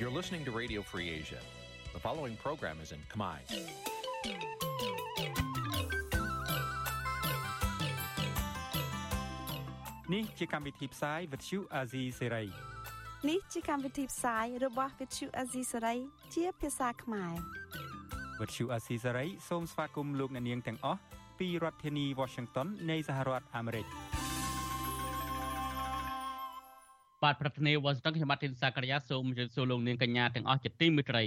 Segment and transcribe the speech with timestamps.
[0.00, 1.36] You're listening to Radio Free Asia.
[1.92, 3.36] The following program is in Khmer.
[10.14, 12.46] នេះជាកម្មវិធីផ្សាយ Vuthu Azizi Serai
[13.28, 15.98] នេះជាកម្មវិធីផ្សាយរបស់ Vuthu Azizi Serai
[16.34, 17.34] ជាភាសាខ្មែរ
[18.40, 21.00] Vuthu Azizi Serai សូមស្វាគមន៍លោកអ្នកនាងទាំងអស់
[21.38, 23.86] ពីរដ្ឋធានី Washington នៃសហរដ្ឋអាមេរិក
[27.24, 31.24] បាទប្រធានាទីវ៉ាស៊ីនតោនខ្ញុំបាទធីនសាករិយាសូមជម្រាបសួរលោកនាងកញ្ញាទាំងអស់ជាទីមេត្រី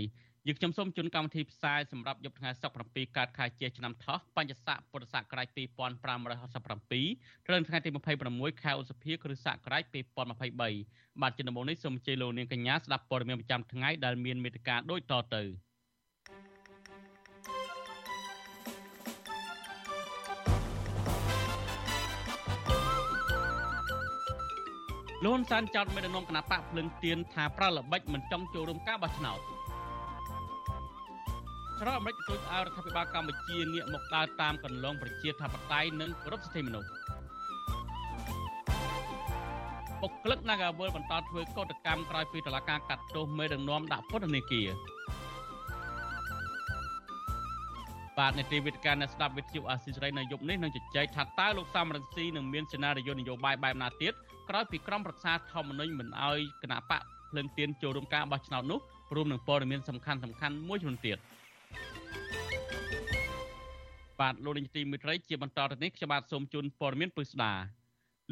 [0.48, 7.90] យើងខ្ញុំសូមជូនកម្មវិធីផ្សាយសម្រាប់យប់ថ្ងៃសុក្រ7កើតខែជាឆ្នាំថោះបញ្ញស័កពុរសករាជ2567ត្រូវថ្ងៃទី
[8.28, 15.44] 26ខែឧសភាគ្រិស្តសករាជ2023បាទជំនុំនេះសូមអញ្ជើញលោកនាងកញ្ញាស្ដាប់ព័ត៌មានប្រចាំថ្ងៃដែលមានមេត្តាដូចតទៅ
[25.26, 29.40] លន់សានចោតមេដឹកនាំគណៈបកភ្លឹងទៀនថាប្រល្បិចមិនចង់ចូលរួមការបោះឆ្នោត
[31.80, 36.90] ស្របអាមេរិកជួយឲ្យរដ្ឋាភិបាលកម្ពុជាងាកមកដើរតាមកន្លងប្រជាធិបតេយ្យនិងគោរពសិទ្ធិមនុស្ស
[40.02, 44.70] បុគ្គលិក Nagawal បន្តធ្វើកោតកម្មក្រោយពីតុលាការកាត់ទោសមេដឹកនាំដាក់ពន្ធនាគារ
[48.18, 54.14] បាទនេតិវិទ្យាអ្នកស្ដាប់វិទ្យុអាស៊ីសេរីនៅយប់នេះនឹងជជែកថាតើលោកសំរងស៊ីនឹងមានសេណារីយ៉ូនយោបាយបែបណាទៀត
[54.50, 58.80] ក្រោយពីក្រុមប្រឹក្សាធម្មនុញ្ញមិនអោយគណៈបកភ្លើងទៀនចូលរួមការបោះឆ្នោតនោះ
[59.16, 61.18] រួមនឹងព័ត៌មានសំខាន់សំខាន់មួយចំនួនទៀត
[64.20, 67.54] បាទលោកនាយកទីមេត្រីជាបន្តទៅនេះខ្ញុំបាទសូមជូនព័ត៌មានពិស្ដា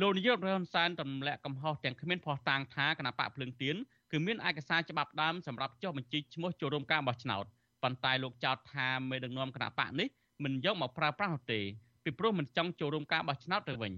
[0.02, 3.76] លោកនាយករដ្ឋមន្ត្រីទម្លាក់កំហុសទាំងគ្មានភ័ស្តុតាងថាគណៈបកភ្លើងទៀន
[4.12, 7.46] គឺមានឯកសារច្បាប់ដើមសម្រាប់ចុះបញ្ជីឈ្មោះចូលរួមការបោះឆ្នោត
[7.84, 10.08] ប៉ុន្តែលោកចោទថាមេដឹកនាំគណៈបកនេះ
[10.44, 11.60] មិនយកមកប្រើប្រាស់នោះទេ
[12.04, 13.94] ពីព្រោះមិនចង់ចូលរួមការបោះឆ្នោតទៅវិញ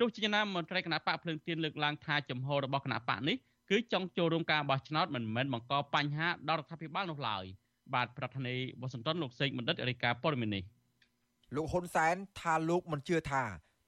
[0.00, 3.36] ទោះជាយ៉ាងណាមន្ត្រីគណៈបកភ្លើងទៀនលើកឡើងថាចំហរបស់គណៈបកនេះ
[3.70, 7.44] គឺចង់ចូលរួមការបោះឆ្នោតមិនមែនបង្កបញ្ហាដល់រដ្ឋាភិបាលនោះឡើយ
[7.94, 10.64] បាទប្រធានាធិបតីវ៉ាស៊ីនតោនលោកសេកបណ្ឌិតរាយការណ៍ព័ត៌មាននេះ
[11.54, 13.42] លោកហ៊ុនសែនថាលោកមិនជឿថា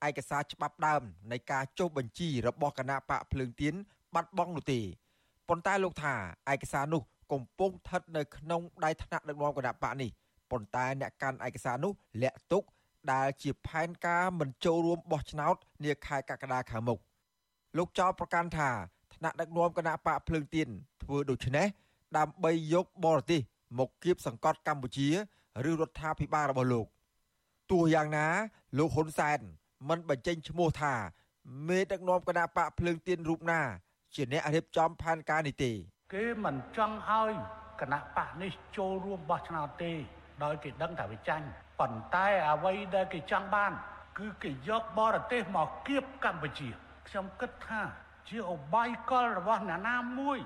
[0.06, 3.74] ឯកសារច្បាប់ដើមនៃការចុះបញ្ជីរបស់គណៈបកភ្លើងទៀន
[4.14, 4.80] បាត់បង់នោះទេ
[5.48, 6.14] ប៉ុន្តែលោកថា
[6.52, 10.10] ឯកសារនោះកំពុងស្ថិតនៅក្នុងដៃថ្នាក់ដឹកនាំគណៈបកនេះ
[10.50, 11.92] ប៉ុន្តែអ្នកកាន់ឯកសារនោះ
[12.22, 12.62] លាក់ទុក
[13.12, 15.54] ដែលជាផែនការមិនចូលរួមបោះឆ្នោត
[15.84, 16.98] នាខែកក្កដាខាងមុខ
[17.76, 18.70] លោកចោទប្រកាន់ថា
[19.14, 20.68] ថ្នាក់ដឹកនាំគណៈបកភ្លើងទៀន
[21.02, 21.66] ធ្វើដូច្នេះ
[22.18, 23.40] ដើម្បីយកបរទេស
[23.78, 25.08] មកគៀបសង្កត់កម្ពុជា
[25.68, 26.86] ឬរដ្ឋាភិបាលរបស់លោក
[27.70, 28.26] ទោះយ៉ាងណា
[28.78, 29.38] លោកហ៊ុនសែន
[29.88, 30.94] មិនបញ្ចេញឈ្មោះថា
[31.68, 33.60] មេដឹកនាំគណៈបកភ្លើងទៀនរូបណា
[34.14, 35.72] ជាអ្នករៀបចំផែនការនេះទេ
[36.14, 37.32] គេមិនចង់ឲ្យ
[37.80, 39.92] គណៈបកនេះចូលរួមបោះឆ្នោតទេ
[40.42, 41.46] ដោយគេដឹងថាវាចាញ់
[41.80, 43.72] ប៉ុន្តែអ្វីដែលគេចង់បាន
[44.18, 46.68] គឺគេយកបរទេសមកគៀបកម្ពុជា
[47.08, 47.82] ខ្ញុំគិតថា
[48.28, 50.38] ជាអបាយកលរបស់អ្នកណាមួយ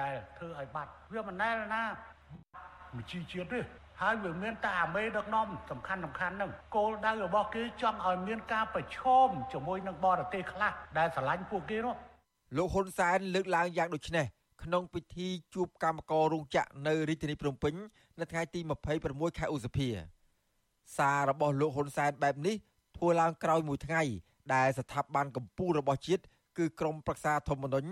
[0.00, 1.84] ដែលធ្វើឲ្យបាត់វាមិនដែលណា
[2.96, 3.60] មជីជាតិទេ
[4.02, 11.94] ហើយវាមានតែអាមេដឹកនាំសំខាន់សំខាន់ហ្នឹងគោលដៅរបស់គេចង់ឲ្យមានការប្រឈមជាមួយនឹងបរទេសខ្លះដែលស្រឡាញ់ពួកគេនោះ
[12.56, 14.26] លោកហ៊ុនសែនលើកឡើងយ៉ាងដូចនេះ
[14.62, 17.74] ក្នុងពិធីជួបកម្មកររោងចក្រនៅរាជធានីភ្នំពេញ
[18.20, 18.60] នៅថ្ងៃទី
[19.00, 19.88] 26ខែឧសភា
[20.96, 22.56] សាររបស់លោកហ៊ុនសែនបែបនេះ
[22.96, 24.02] ធ្វើឡើងក្រោយមួយថ្ងៃ
[24.54, 26.22] ដែលស្ថាប័នកម្ពុជារបស់ជាតិ
[26.58, 27.88] គឺក្រមប្រឹក្សាធម្មនុញ្ញ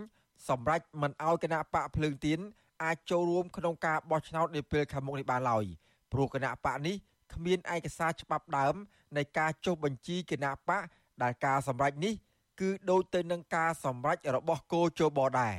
[0.49, 2.39] សម្រេចមិនអោយគណៈបកភ្លើងទៀន
[2.85, 5.65] អាចចូលរួមក្នុងការបោះឆ្នោតនាពេលខាងមុខនេះបានឡើយ
[6.13, 6.97] ព្រោះគណៈបកនេះ
[7.35, 8.75] គ្មានឯកសារច្បាប់ដើម
[9.17, 10.83] នៃការចុះបញ្ជីគណៈបក
[11.23, 12.15] ដែលការសម្រេចនេះ
[12.61, 15.57] គឺដូចទៅនឹងការសម្រេចរបស់គោជបដែរ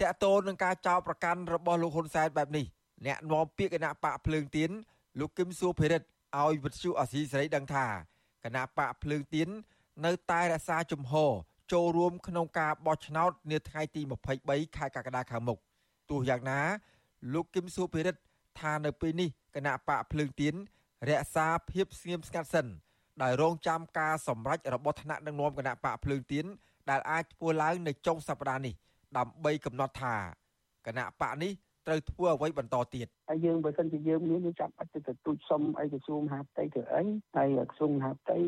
[0.00, 2.66] តកតូននឹងការចោទប្រកាន់របស់លោកហ៊ុនសែនបែបនេះ
[3.06, 4.70] អ្នកនាំពាក្យគណៈបកភ្លើងទៀន
[5.18, 6.06] លោកគឹមសួភិរិទ្ធ
[6.42, 7.86] ឲ្យវិទ្យុអាស៊ីសេរីដឹងថា
[8.44, 9.48] គណៈបកភ្លើងទៀន
[10.06, 11.32] នៅតែរក្សាជំហរ
[11.72, 14.02] ចូលរួមក្នុងការបោះឆ្នោតនាថ្ងៃទី
[14.38, 15.58] 23ខែកក្កដាខាងមុខ
[16.10, 16.60] ទោះយ៉ាងណា
[17.32, 18.20] លោកគឹមសុភិរិទ្ធ
[18.60, 20.54] ថានៅពេលនេះគណៈបកភ្លើងទៀន
[21.08, 22.66] រក្សាភាពស្ងៀមស្ងាត់សិន
[23.22, 26.44] ដោយរងចាំការសម្រេចរបស់ថ្នាក់ដឹកនាំគណៈបកភ្លើងទៀន
[26.90, 28.74] ដែលអាចធ្វើឡើងនៅចុងសប្តាហ៍នេះ
[29.16, 30.14] ដើម្បីកំណត់ថា
[30.86, 31.52] គណៈបកនេះ
[31.86, 37.02] ត្រូវធ្វើអ្វីបន្តទៀតហើយយើងបើសិនជាយើងមានយើងចាំបាច់ទៅទូចសុំអីក្រសួងមហាផ្ទៃធ្វើអី
[37.36, 38.38] ហើយក្រសួងមហាផ្ទៃ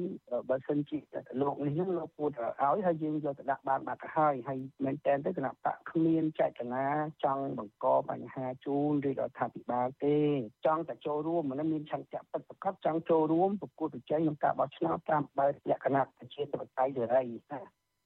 [0.50, 0.98] បើសិនជា
[1.40, 6.86] លោកនេះហ្នឹងលោកពួតឲ្យហើយយើងយកទៅដាក់បានបាត់ទៅហើយហើយមែនតើទៅគណៈបកគ្មានចេតនា
[7.24, 10.18] ចង់បង្កបញ្ហាជូនឬរដ្ឋាភិបាលទេ
[10.66, 17.24] ចង់តែចូលរួមមិនមានឆន្ទៈពិតប្រាកដចង់ចូលរួមប្រកួតប្រជែងក្នុងការបោះឆ្នោតតាមបែបលក្ខណៈប្រជាធិបតេយ្យសេរី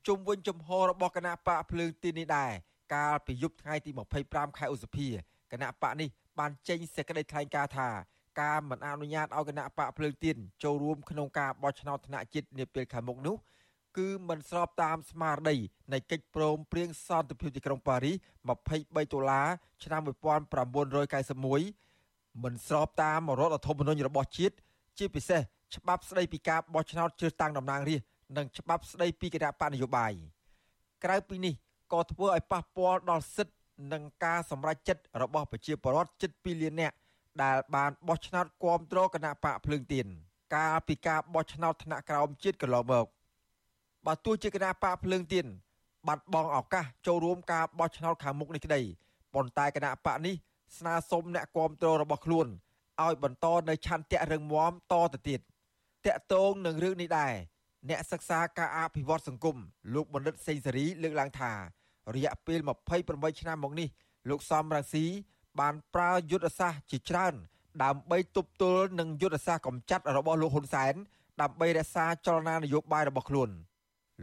[0.06, 2.52] ជុំវិញចំហរបស់គណៈបកភ្លើងទីនេះដែរ
[2.94, 3.90] កាលពីយប់ថ្ងៃទី
[4.24, 5.08] 25ខែឧសភា
[5.52, 6.08] គណៈបកនេះ
[6.38, 7.88] បានចេញសេចក្តីថ្លែងការណ៍ថា
[8.40, 13.36] ការមិនអនុញ្ញាតឲ្យគណៈបកភ្លើងទៀនចូលរួមក្នុងការបោះឆ្នោតថ្នាក់ជាតិនាពេលខាងមុខនោះ
[13.98, 15.56] គឺមិនស្របតាមស្មារតី
[15.92, 18.16] នៃកិច្ចព្រមព្រៀងសន្តិភាពទីក្រុងប៉ារីស
[18.56, 19.46] 23ដុល្លារ
[19.84, 24.54] ឆ្នាំ1991មិនស្របតាមរដ្ឋធម្មនុញ្ញរបស់ជាតិ
[24.98, 25.40] ជាពិសេស
[25.76, 28.06] ច្បាប់ស្តីពីការបោះឆ្នោតជ្រើសតាំងតំណាងរាស្ត្រ
[28.36, 30.12] និងច្បាប់ស្តីពីគណៈបកនយោបាយ
[31.04, 31.54] ក្រៅពីនេះ
[31.92, 33.56] ក៏ធ្វើឲ្យប៉ះពាល់ដល់សិទ្ធិ
[33.92, 36.96] និងការសម្រេចចិត្តរបស់ប្រជាពលរដ្ឋជិត2លាននាក់
[37.42, 40.06] ដែលបានបោះឆ្នោតគាំទ្រគណៈបកភ្លើងទៀន
[40.54, 43.06] កាលពីការបោះឆ្នោតថ្នាក់ក្រោមជាតិកន្លងមក
[44.06, 45.46] បើទោះជាគណៈបកភ្លើងទៀន
[46.08, 48.80] បាត់បង់ឱកាសចូលរួមការបោះឆ្នោតខាងមុខនេះក្តី
[49.34, 50.34] ប៉ុន្តែគណៈបកនេះ
[50.78, 52.46] ស្នើសុំអ្នកគាំទ្ររបស់ខ្លួន
[53.02, 55.40] ឲ្យបន្តនៅឆន្ទៈរឹងមាំតទៅទៀត
[56.06, 57.32] តកតងនឹងរឿងនេះដែរ
[57.88, 59.56] អ្នកសិក្សាការអភិវឌ្ឍសង្គម
[59.94, 61.52] លោកបណ្ឌិតសេងសេរីលើកឡើងថា
[62.14, 62.60] រយៈពេល
[63.00, 63.88] 28ឆ្នាំមកនេះ
[64.30, 65.04] លោកសំរងស៊ី
[65.60, 67.34] បានប្រើយុទ្ធសាស្ត្រជាច្រើន
[67.84, 70.94] ដើម្បីទប់ទល់នឹងយុទ្ធសាស្ត្រកម្ចាត់របស់លោកហ៊ុនសែន
[71.42, 73.50] ដើម្បីរក្សាចលនានយោបាយរបស់ខ្លួន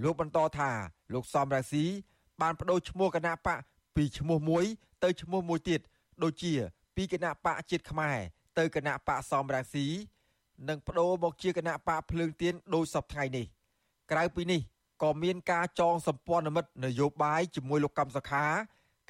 [0.04, 0.70] លោកបន្តថា
[1.14, 1.86] លោកសំរងស៊ី
[2.42, 3.60] បានបដូរឈ្មោះគណៈបក
[3.96, 4.66] ពីឈ្មោះមួយ
[5.04, 5.82] ទៅឈ្មោះមួយទៀត
[6.24, 6.54] ដូចជា
[6.96, 8.18] ពីគណៈបកជាតិខ្មែរ
[8.60, 9.86] ទៅគណៈបកសំរងស៊ី
[10.70, 13.46] និងបដូរមកជាគណៈបកភ្លើងទៀនដោយសពថ្ងៃនេះ
[14.12, 14.62] ក្រៅពីនេះ
[15.04, 18.46] ក៏មានការចងសម្ព័ន្ធមិត្តនយោបាយជាមួយលោកកម្មសខា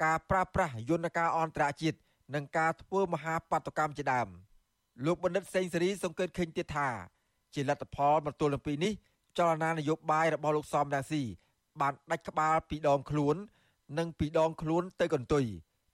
[0.04, 1.98] ការប្រាស្រ័យយន្តការអន្តរជាតិ
[2.34, 4.28] និងការធ្វើមហាបាតុកម្មជាដើម
[5.04, 6.88] លោកបណ្ឌិតសេងសេរីសង្កេតឃើញទៀតថា
[7.54, 8.92] ជាលទ្ធផលមកទល់នឹងពេលនេះ
[9.38, 11.22] ចលនានយោបាយរបស់លោកសំរាស៊ី
[11.80, 13.36] បានដាច់ក្បាលពីដងខ្លួន
[13.98, 15.44] និងពីដងខ្លួនទៅកន្ទុយ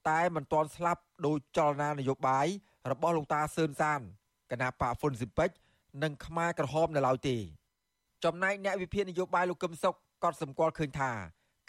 [0.08, 2.46] តែមិនទាន់ស្លាប់ដោយចលនានយោបាយ
[2.90, 4.00] របស់លោកតាសឿនសាន
[4.50, 5.50] គណៈបកហ្វុនស៊ីពេច
[6.02, 7.36] និងខ្មែរក្រហមនៅឡើយទេ
[8.24, 11.10] ចំណែកអ្នកវិភាគនយោបាយលោកកឹមសុខក៏សម្គាល់ឃើញថា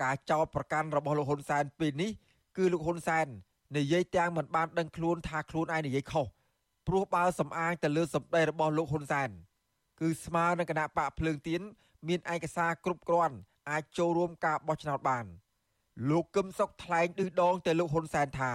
[0.03, 2.11] ការចោទប្រកាន់របស់លោកហ៊ុនសែនពេលនេះ
[2.57, 3.27] គឺលោកហ៊ុនសែន
[3.77, 6.27] និយាយទាំងមិនបានដឹងខ្លួនថាខ្លួនឯងនិយាយខុស
[6.87, 9.29] ព្រោះបើសំអាងទៅលើសម្ដីរបស់លោកហ៊ុនសែន
[9.99, 11.61] គឺស្មើនឹងគណៈបកភ្លើងទៀន
[12.07, 13.35] មានឯកសារគ្រប់គ្រាន់
[13.69, 15.25] អាចចូលរួមការបោះឆ្នោតបាន
[16.09, 18.51] លោកកឹមសុខថ្លែងឌឺដងទៅលោកហ៊ុនសែនថា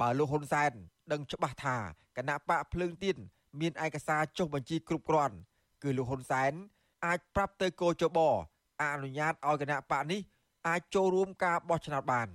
[0.00, 0.72] បើលោកហ៊ុនសែន
[1.12, 1.76] ដឹងច្បាស់ថា
[2.16, 3.16] គណៈបកភ្លើងទៀន
[3.60, 5.36] មានឯកសារចុះបញ្ជីគ្រប់គ្រាន់
[5.82, 6.52] គឺលោកហ៊ុនសែន
[7.04, 8.18] អាចប្រាប់ទៅកោចប
[8.82, 10.20] អនុញ្ញាតឲ្យគណៈបកនេះ
[10.68, 12.28] អាចចូលរួមការបោះឆ្នោតបាន។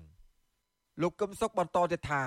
[1.02, 2.24] លោកកឹមសុខបន្តទៀតថា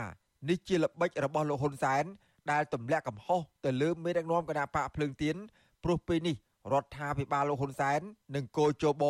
[0.49, 2.05] នេះជាល្បិចរបស់លោកហ៊ុនសែន
[2.51, 5.37] ដែលទម្លាក់កំហុសទៅលើមេដឹកនាំគណៈបកភ្លើងទៀន
[5.85, 6.37] ព្រោះពេលនេះ
[6.73, 8.01] រដ្ឋាភិបាលលោកហ៊ុនសែន
[8.35, 9.05] និងគយជប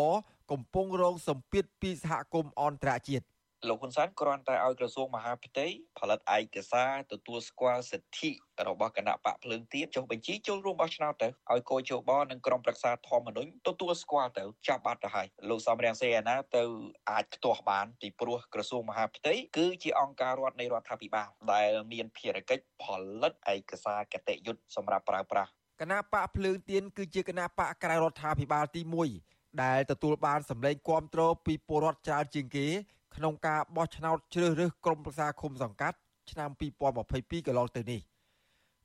[0.50, 3.24] កំពុងរងសម្ពាធពីសហគមន៍អន្តរជាតិ
[3.68, 5.66] លោកហ៊ុនសែនគ្រាន់តែឲ្យក្រសួងមហាផ្ទៃ
[5.98, 8.30] ផលិតឯកសារទទួលស្គាល់សិទ្ធិ
[8.68, 16.64] របស់គណៈបកភ្លើងទៀនចុះបញ្ជីចូលរួមបោះឆ្នោតទៅឲ្យកោជបនិងក្រុមប្រឹក្សាធម្មនុញ្ញទទួលស្គាល់ទៅចាប់បាត់ទៅហើយលោកសំរៀងសេអាណាទៅ
[17.10, 22.84] អាចខ្ទាស់បានពីព្រោះក្រសួងមហាផ្ទៃគឺជាអង្គការរដ្ឋនៃរដ្ឋាភិបាលដែលមានភារកិច្ចផ
[23.22, 25.50] លិតឯកសារគតិយុត្តសម្រាប់ប្រើប្រាស់
[25.80, 28.82] គណៈបកភ្លើងទៀនគឺជាគណៈបកក្រៅរដ្ឋាភិបាលទី
[29.22, 32.68] 1ដែលទទួលបានសម្លេងគាំទ្រពីពលរដ្ឋច្រើនជាងគេ
[33.16, 35.96] ក្នុងការបោះឆ្នោតជ្រើសរើសក្រុមប្រឹក្សាឃុំសង្កាត់
[36.30, 36.50] ឆ្នាំ
[36.98, 38.00] 2022កន្លងទៅនេះ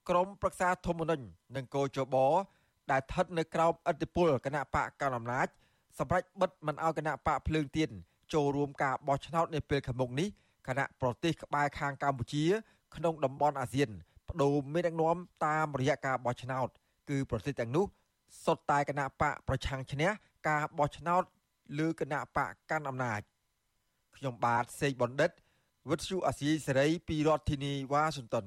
[0.09, 1.23] ក្រុមប្រឹក្សាធម្មនុញ្ញ
[1.55, 2.15] និងកោជប
[2.91, 5.47] ដែលស្ថិតនៅក្រោមអធិបុលគណៈបកកណ្ដាលអំណាច
[5.99, 7.89] សម្រាប់បិទមិនឲ្យគណៈបកភ្លើងទៀន
[8.33, 10.27] ចូលរួមការបោះឆ្នោតនៅពេលខាងមុខនេះ
[10.67, 12.45] គណៈប្រទេសក្បែរខាងកម្ពុជា
[12.95, 13.89] ក្នុងតំបន់អាស៊ាន
[14.27, 16.67] បដូរមេដឹកនាំតាមរយៈការបោះឆ្នោត
[17.09, 17.85] គឺប្រទេសទាំងនោះ
[18.43, 20.09] សុទ្ធតែគណៈបកប្រឆាំងឈ្នះ
[20.47, 21.23] ការបោះឆ្នោត
[21.79, 23.21] លើគណៈបកកាន់អំណាច
[24.19, 25.31] ខ្ញុំបាទសេកបណ្ឌិត
[25.89, 28.45] វិទ្យុអាស៊ីសេរីពីរដ្ឋធានីវ៉ាស៊ីនតោន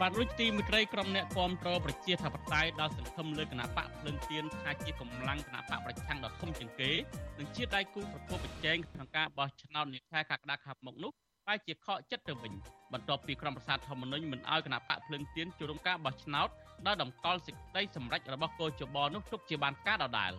[0.00, 6.90] បាទរួចទីមិត្តរីក្រុមអ្នកគាំទ្រប្រជាធិបតេយ្យដល់សង្ឃឹមលើគណៈបកភ្លឹងទៀនថាជាកម្លាំងគណៈបកប្រឆាំងដ៏ធំជាងគេ
[7.38, 11.12] និងជាដៃគូប្រកួតប្រជែងក្នុងការបោះឆ្នោតនាខែកក្កដាខាងមុខនោះ
[11.48, 12.54] បែរជាខកចិត្តទៅវិញ
[12.92, 16.48] បន្ទាប់ពីក្រុមប្រសាទធម្មនុញ្ញមិនអោយគណៈបកភ្លើងទៀនចូលរួមការបោះឆ្នោត
[16.86, 20.32] ដោយតម្កល់សេចក្តីសម្រេចរបស់កោជបនោះទុកជាបានការដដែល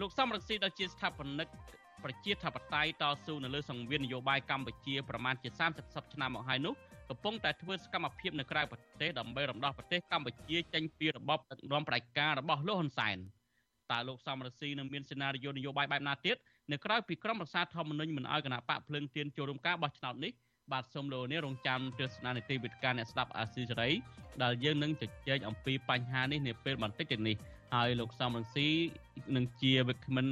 [0.00, 1.48] លោកសំរងស៊ីដែលជាស្ថាបនិក
[2.04, 6.74] ប្រជាធិបតេយ្យតស៊ូនៅលើសង្វៀននយោបាយកម្ពុជាប្រមាណជា30សប្តាហ៍មកហើយនោះ
[7.10, 13.18] កំពុងតែធ្វើសកម្មភាពនៅក្រៅប្រទេសដើម្បីរំដោះប្រទេសកម្ពុជាចេញពីរបបដឹកនាំផ្ដាច់ការរបស់លោកហ៊ុនសែន
[13.92, 16.36] តើលោកសំរងស៊ីនឹងមានសេណារីយ៉ូនយោបាយបែបណាទៀត
[16.72, 20.32] នៅក្រៅពីក្រមប្រសាធម្មនុញ្ញមិនអោយគណៈបកភ្លើងទៀនចូលរួមការបោះឆ្នោតនេះ
[20.72, 23.90] បាទសូមលោកនេះរងចាំទស្សនានីតិវិទ្យាអ្នកស្ដាប់អាស៊ីសេរី
[24.42, 27.36] ដែលយើងនឹងជជែកអំពីបញ្ហានេះនាពេលបន្តិចទៀតនេះ
[27.74, 28.68] ហើយលោកសំរងស៊ី
[29.36, 30.26] នឹងជាវិក្កាមិន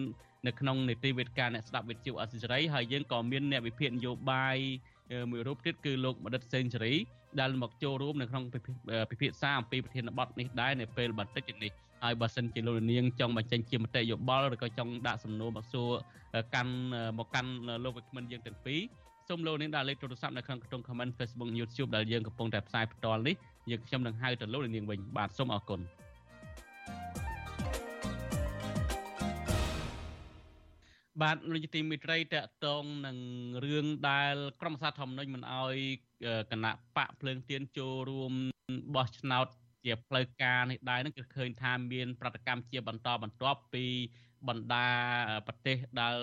[0.47, 4.57] នៅក្នុងនីតិវិទ្យាអ្នកស្ដាប់វិទ្យុអាស៊ីសេរីហើយយើងក៏មានអ្នកវិភាគនយោបាយ
[5.30, 6.95] មួយរូបទៀតគឺលោកបណ្ឌិតសេងសេរី
[7.40, 8.45] ដែលមកចូលរួមនៅក្នុង
[9.11, 11.73] ពិភាក្សាអំពីប្រធានបទនេះដែរនៅពេលបន្តិចនេះ
[12.05, 15.90] ហើយបើសិនជាលោកនាងចង់បញ្ចេញជាមតិយោបល់ឬក៏ចង់ដាក់សំណួរមកសួរ
[16.55, 16.75] កាន់
[17.19, 17.52] មកកាន់
[17.85, 18.81] លោកវិក្កាមិនយើងទាំងពីរ
[19.28, 23.35] សូមលោកនាងដាក់លេខទូរស័ព្ទនៅក្នុងខ្ទង់ comment Facebook YouTube ដែលយើងកំពុងតែផ្សាយផ្ទាល់នេះ
[23.71, 25.81] យើងខ្ញុំនឹងហៅទៅលោកនាងវិញបាទសូមអរគុណ
[31.23, 33.19] បាទលោកទីមិត្តរីតកតងនឹង
[33.64, 35.76] រឿងដែលក្រមសាធម្មនុញ្ញមិនអោយ
[36.50, 38.33] គណៈបកភ្លើងទៀនចូលរួម
[38.95, 39.47] បោះឆ្នោត
[39.88, 43.85] ជាផ្លូវការនេះដែរនឹងគឺឃើញថាមាន ប្រតិកម្មជាបន្តបន្ទាប់ពី
[44.49, 44.88] បណ្ដា
[45.47, 46.14] ប្រទេសដែល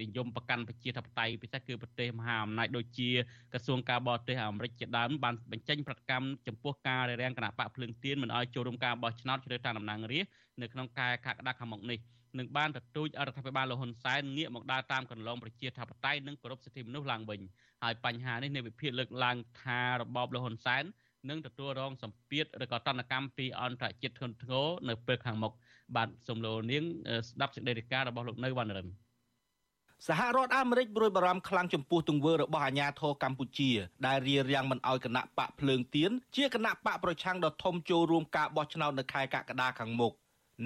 [0.00, 3.10] និយមប្រកាន់ប្រជាធិបតេយ្យពិសេសគឺប្រទេសមហាអំណាចដូចជា
[3.52, 11.98] ក្រសួងការបរទេសអាមេរិកជាដើមបានបញ្ចេញប្រតិកម្មចំពោះការរារាំងគណៈបកភ្លើងទៀនមិនឲ្យចូលរួមការបោះឆ្នោតជ្រើសតាំងតំណាងរាស្ត្រនៅក្នុងការកក្កដាខាងមុខនេះ
[12.38, 17.40] នឹងបានទទូចរដ្ឋាភិបាលលហ៊ុនសែនងាកមកដើរតាមកន្លងប្រជាធិបតេយ្យនិងគោរពសិទ្ធិមនុស្សឡើងវិញ
[17.82, 20.84] ហើយបញ្ហានេះនៃវិភាគលើកឡើងថារបបលហ៊ុនសែន
[21.28, 25.52] នឹងទទួលរងសម្ពាធឬក៏តនកម្មពីអន្តរជាតិធ្ងន់ធ្ងរនៅពេលខាងមុខ
[25.96, 26.84] បាទសូមលោកនាង
[27.28, 28.88] ស្ដាប់សេចក្តីរាយការណ៍របស់លោកនៅវណ្ណរិន
[30.08, 33.70] សហរដ្ឋអាមេរិកប្រួយបារម្ភខ្លាំងចំពោះទង្វើរបស់អាញាធរកម្ពុជា
[34.06, 40.12] ដែលរារាំងមិនឲ្យគណៈបកភ្លើងទៀនជាគណៈបកប្រឆាំងដ៏ធំចូលរួមការបោះឆ្នោតនៅខែកក្កដាខាងមុខ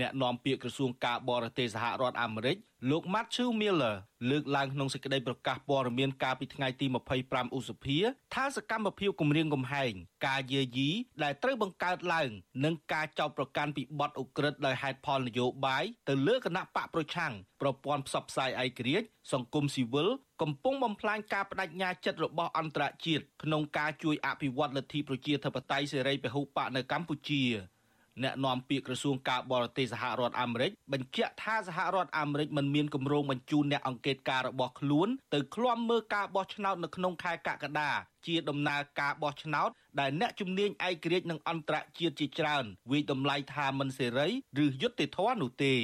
[0.00, 2.56] អ្នកនាំពាក្យក្រសួងការបរទេសសហរដ្ឋអាមេរិក
[2.90, 3.94] លោក Matthew Miller
[4.30, 6.86] លើកឡើងក្នុងសេចក្តីប្រកាសព័ត៌មានកាលពីថ្ងៃទី
[7.20, 7.98] 25ឧសភា
[8.34, 9.92] ថាសកម្មភាពគម្រាមកំហែង
[10.26, 10.90] ការយាយី
[11.22, 12.30] ដែលត្រូវបង្កើតឡើង
[12.64, 20.08] និងការចោទប្រកាន់ពីបទឧក្រិដ្ឋដោយហេតុផលនយោបាយទៅលើគណៈបកប្រឆាំងប្រព័ន្ធផ្សព្វផ្សាយឯករាជ្យសង្គមស៊ីវិល
[20.42, 27.44] កំពុងបំផ្លាញការបដិញ្ញាចិត្តរបស់អន្តរជាតិក្នុងការជួយអភិវឌ្ឍលទ្ធិប្រជាធិបតេយ្យសេរីពហុបកនៅកម្ពុជា
[28.24, 37.90] អ្នកនាំពាក្យក្រសួងការបរទេសសហរដ្ឋអាមេរិកបញ្ជាក់ថាសហរដ្ឋអាមេរិកមិនមានគម្រោងបញ្ជូនអ្នកអង្កេតការរបស់ខ្លួនទៅឃ្លាំមើលការបោះឆ្នោតនៅក្នុងខែកក្កដា
[38.26, 39.70] ជាដំណើរការបោះឆ្នោត
[40.00, 44.28] ដែលអ្នកជំនាញឯករាជ្យនិងអន្តរជាតិជាច្រើនវិយតម្លៃថាមិនសេរី
[44.64, 45.74] ឬយុត្តិធម៌នោះទេ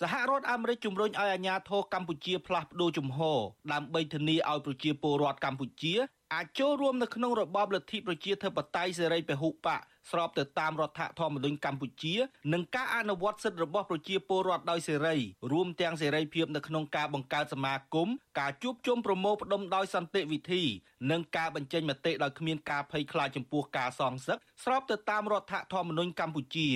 [0.00, 3.38] សហរដ្ឋអាមេរិកជំរុញឲ្យអាជ្ញាធរកម្ពុជាផ្លាស់ប្តូរជំហរ
[3.72, 5.94] ដើម្បីធានាឲ្យប្រជាពលរដ្ឋកម្ពុជា
[6.34, 12.14] អាចចូលរួមនៅក្នុងរបបលទ្ធិប្រជាធិបតេយ្យសេរីពហុបក ស្របទៅតាមរដ្ឋធម្មនុញ្ញកម្ពុជា
[12.52, 15.16] និងការអនុវត្តសិទ្ធិរបស់ប្រជាពលរដ្ឋដោយសេរី
[15.52, 18.08] រួមទាំងសេរីភាពនៅក្នុងការបង្កើតសមាគម
[18.40, 20.62] ការជួបជុំប្រមូលផ្ដុំដោយសន្តិវិធី
[21.10, 26.68] និងការបញ្ចេញមតិដោយគ្មានការភ័យខ្លាចចំពោះការសងសឹកស្របទៅតាមរដ្ឋធម្មនុញ្ញកម្ពុជា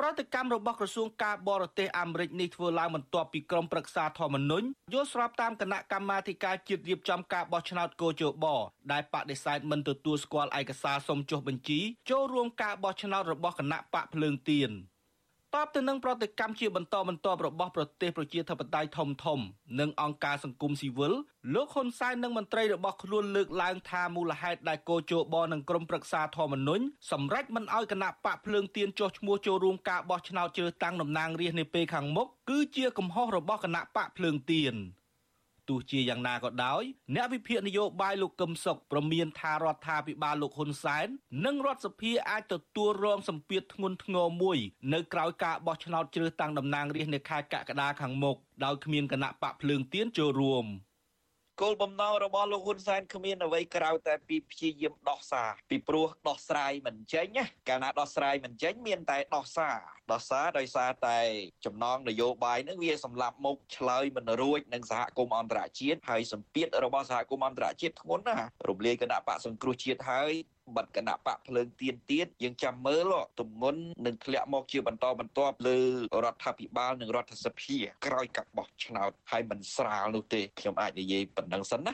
[0.00, 8.46] ប្រតិកម្មរបស់ក្រសួងការបរទេសអាមេរិកនេះធ្វើឡើងបន្ទាប់ពីក្រុមប្រឹក្សាធម្មនុញ្ញយល់ស្របតាមគណៈកម្មាធិការជាតិរៀបចំការបោះឆ្នោតកោជប
[8.92, 14.70] ដែលបដិសេធមិនទទួលស្គាល់ឯកសារសុំចុះបញ្ជីចូលរួមការបោះឆ្នោតរបស់គណៈបកភ្លើងទៀន
[15.54, 19.38] តបទៅនឹងប្រតិកម្មជាបន្តបន្ទាប់របស់ប្រទេសប្រជាធិបតេយ្យធំធំ
[19.80, 21.12] និងអង្គការសង្គមស៊ីវិល
[21.54, 34.76] លោកហ៊ុនសែននិងមន្ត្រីរបស់ខ្លួនលើកឡើងថាមូលហេតុដែលកោជបនិងក្រុមប្រឹក្សាធម្មនុញ្ញសម្រេចមិនអោយគណៈបកភ្លើងទៀនចុះឈ្មោះចូលរួមការបោះឆ្នោតជ្រើសតាំងតំណាងរាស្ត្រនាពេលខាងមុខគឺជាកំហុសរបស់គណៈបកភ្លើងទៀន។
[35.68, 36.82] ទោះជាយ៉ាងណាក៏ដោយ
[37.14, 41.06] អ្នកវិភាគនយោបាយលោកកឹមសុខប្រមានថារដ្ឋាភិបាលលោកហ៊ុនសែន
[41.44, 44.58] និងរដ្ឋសភាអាចទទួលរងសម្ពាធធ្ងន់ធ្ងរមួយ
[44.92, 50.66] នៅក្រៅការបោះឆ្នោតជ្រើសតាំងតំណាងរាស្ត្រនៅខែកក្កដាខាងមុខដោយគ្មានគណៈបកភ្លើងទៀនចូលរួម។
[51.62, 59.76] គោលបំណងរបស់លោកហ៊ុនសែនគ្មានអ្វីក្រៅតែពីព្យាយាមដោះសារពីព្រោះដោះស្រាយមិនចេញណាកាលណាដោះស្រាយមិនចេញមានតែដោះសារ
[60.12, 61.18] ដោះសារដោយសារតែ
[61.64, 70.32] ចំណងនយោបាយនឹងវាសម្លាប់មុខឆ្លើយមិនរួចនឹងសហគមន៍អន្តរជាតិហើយសម្ពាធរបស់សហគមន៍អន្តរជាតិធ្ងន់ណាស់រំលាយគណៈបកសង្គ្រោះជាតិហើយ
[70.76, 75.78] បិទគណៈបកភ្លើងទៀនទៀតយើងចាំមើលទំងន់នឹងធ្លាក់មកជាបន្តបន្ទាប់លើ
[76.24, 81.92] រដ្ឋាភិបាលនិងរដ្ឋសភាក្រោយការបោះឆ្នោតហើយមិនស្រាលនោះទេខ្ញុំអាចនិយាយប៉ុណ្ណឹងសិនណា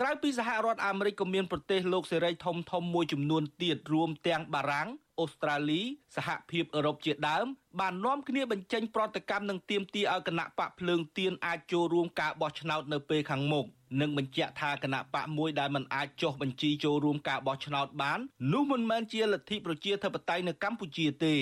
[0.00, 4.88] ក្រៅពីសហរដ្ឋអាមេរិកក៏មានប្រទេសលោកសេរីធំធំមួយចំនួនទៀតរួមទាំងបារាំង
[5.20, 5.82] អូស្ត្រាលី
[6.16, 7.46] សហភាពអឺរ៉ុបជាដើម
[7.80, 13.64] បាននាំគ្នាបញ្ចេញប្រតិកម្មនឹងទាមទារឲ្យគណៈបកភ្លើងទៀនអាចចូលរួមការបោះឆ្នោតនៅពេលខាងមុខ
[14.00, 18.18] និងបញ្ជាក់ថាគណៈបកមួយដែលមិនអាចចុះបញ្ជីចូលរួមការបោះឆ្នោតបាន
[18.52, 21.36] នោះមិនមែនជាលទ្ធិប្រជាធិបតេយ្យនៅកម្ពុជាទេ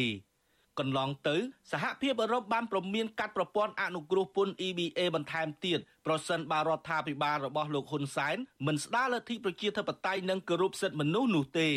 [0.78, 1.36] កន្លងទៅ
[1.72, 11.70] សហភាពអឺរ៉ុបបានប្រមានកាត់ប្រព័ន្ធអនុគ្រោះពន្ធ EBA បន្ថែមទៀតប្រសិនបើរដ្ឋាភិបាលរបស់លោកហ៊ុនសែនមិនស្ដារលទ្ធិប្រជាធិបតេយ្យនិងគោរពសិទ្ធិមនុស្សនោះទេ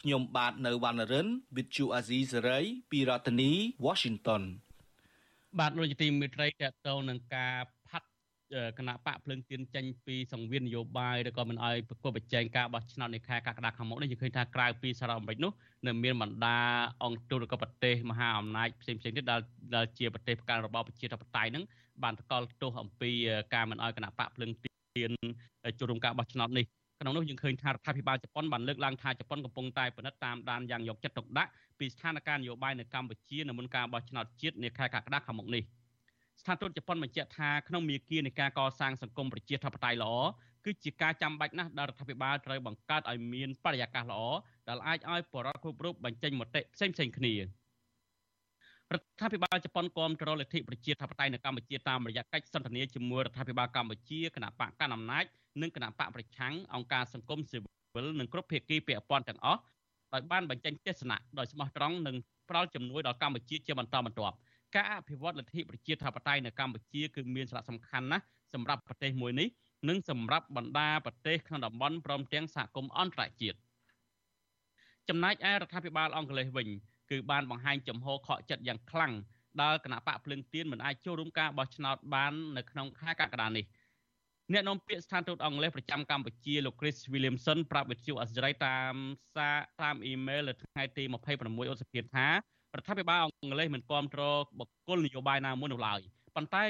[0.00, 3.50] ខ្ញុំបាទនៅវណ្ណរិន With Chu Azizi Saray ពីរដ្ឋធានី
[3.86, 4.42] Washington
[5.58, 6.52] បាទលោកជាទីមេត្រីត
[6.86, 7.54] ទៅនឹងការ
[7.88, 8.08] ផាត់
[8.78, 15.52] គណៈបកភ្លើងទៀនចេញពីសង្វៀននយោបាយឬក៏មិនអោយប្រកបប្រជែងការបោះឆ្នោតនៅខែកក្កដាខាងមុខនេះយើងឃើញថាក្រៅពីសារ៉ាអាមេរិកនោះ
[15.86, 16.58] នៅមានបណ្ដា
[17.04, 19.40] អង្គទូតឬក៏ប្រទេសមហាអំណាចផ្សេងៗទៀតដែល
[19.74, 21.64] ដែលជាប្រទេសផ្កាលរបបប្រជាធិបតេយ្យហ្នឹង
[22.02, 23.10] បានតកល់ទោសអំពី
[23.54, 25.10] ការមិនអោយគណៈបកភ្លើងទៀន
[25.78, 26.66] ចូលរួមការបោះឆ្នោតនេះ
[27.00, 35.62] ក្នុងនោះយើងឃើញថារដ្ឋាភិបាលជប៉ុនបានលើកឡើងថាជប៉ុនកំពុងតែពិនិត្យតាមដានយ៉ាងយកចិត្តទុកដាក់ពីស្ថានភាពនយោបាយនៅកម្ពុជានៅមុនការបោះឆ្នោតជាតិនាខែកក្កដាខាងមុខនេះ
[36.40, 40.14] ស្ថានទូតជប៉ុនបញ្ជាក់ថាក្នុងមាគ៌ានៃការកសាងសង្គមប្រជាធិបតេយ្យល្អ
[40.64, 44.20] គឺជាការចាំបាច់ណាស់ដែលរដ្ឋាភិបាលត្រូវបង្កើតឲ្យមានបរិយាកាសល្អ
[44.68, 47.40] ដែលអាចឲ្យបរិវត្តគ្រប់រូបបញ្ចេញមតិផ្សេងៗគ្នារ
[49.00, 55.24] ដ្ឋាភិបាលជប៉ុនគាំទ្រលទ្ធិប្រជាធិបតេយ្យនៅកម្ពុជាតាមរយៈកិច្ចសន្ទនាជាមួយរដ្ឋាភិបាលកម្ពុជាគណៈបកកណ្ដាលអំណាច
[55.62, 57.58] និងគណៈបកប្រឆាំងអង្គការសង្គមស៊ី
[57.94, 59.60] វិលនិងគ្រប់ភាគីពាក់ព័ន្ធទាំងអស់
[60.12, 62.16] ដោយបានបញ្ចេញទស្សនៈដោយស្មោះត្រង់និង
[62.48, 64.36] ផ្ដល់ជំនួយដល់កម្ពុជាជាបន្តបន្ទាប់
[64.74, 69.48] ការអភិវឌ្ឍលទ្ធិប្រជាធិបតេយ្យនៅកម្ពុជាគឺមានសារៈសំខាន់ណាស់សម្រាប់ប្រទេសមួយនេះ
[69.88, 73.58] និងសម្រាប់បណ្ដាប្រទេសក្នុងតំបន់ព្រមទាំងសហគមន៍អន្តរជាតិ
[75.08, 76.68] ចំណែកឯរដ្ឋាភិបាលអង់គ្លេសវិញ
[77.10, 79.12] គឺបានបង្ហាញចំហខកចិត្តយ៉ាងខ្លាំង
[79.62, 83.64] ដល់គណៈបកភ្លឹងទៀនមិនអាចចូលរួមការបោះឆ្នោតបាននៅក្នុងខែកក្កដានេះ
[84.52, 88.94] អ្នកនាំពាក្យស្ថានទូតអង់គ្លេសប្រចាំកម្ពុជាលោក Chris Williamson ប្រាប់វិទ្យុអសេរីតាម
[89.36, 91.04] សារតាមអ៊ីមែលនៅថ្ងៃទី
[91.38, 92.32] 26ឧសភាថារ
[92.80, 94.22] ដ្ឋាភិបាលអង់គ្លេសមិនគាំទ្រ
[94.58, 96.00] បុគ្គលនយោបាយណាមួយនោះឡើយ
[96.36, 96.64] ប៉ុន្តែ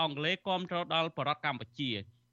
[0.00, 1.90] អង់គ្លេសគាំទ្រដល់បរដ្ឋកម្ពុជា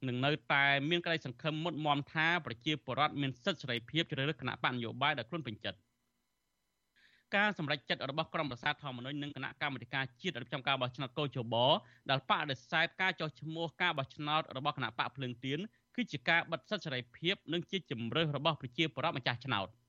[0.08, 5.78] នឹងនៅតែមានក្តីសង្ឃឹមមុតមមថាប្រជាពលរដ្ឋមានសិទ្ធិសេរីភាពជ្រើសរើសគណៈបកនយោបាយដោយខ្លួនពេញចិត្ត
[7.36, 11.54] ការសម្រេចចិត្តរបស់ក្រុមប្រឹក្សាធម្មនុញ្ញនិងគណៈកម្មាធិការជាតិរៀបចំការបោះឆ្នោតកោជប
[12.10, 15.58] ដែលបដិសេធការចោះឈ្មោះការបោះឆ្នោតរបស់គណៈបកភ្លើងទៀន
[15.96, 19.68] គឺជាការបិទសិទ្ធិសេរីភាពនិងជាជំរើសរបស់ប្រជាពលរដ្ឋម្ចាស់ឆ្នោត។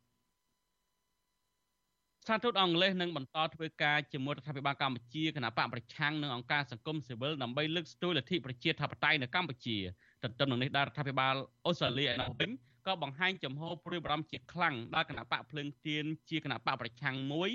[2.24, 9.78] ស្ថានទូតអង់គ្លេសនឹងបន្តធ្វើការជាមួយរដ្ឋាភិបាលកម្ពុជាគណៈបកប្រឆាំងនិងអង្គការសង្គមស៊ីវិលដើម្បីលើកស្ទួយលទ្ធិប្រជាធិបតេយ្យនៅកម្ពុជា
[10.24, 11.36] ទន្ទឹមនឹងនេះដែររដ្ឋាភិបាល
[11.66, 12.50] អូស្ត្រាលីឯនោះវិញ
[12.88, 17.50] ក៏បង្ហាញចំហព្រួយបារម្ភជាខ្លាំងដល់គណៈបកភ្លើងទៀនជាគណៈបកប្រឆាំងមួយ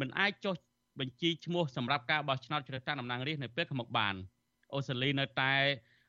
[0.00, 0.54] មិនអាចចុះ
[1.00, 4.14] បញ្ជីឈ្មោះសម្រាប់ការបោះឆ្នោតជ្រើសតាំងតំណាងរាស្ត្រនៅពេលខាងមុខបាន
[4.74, 5.54] អូស្ត្រាលីនៅតែ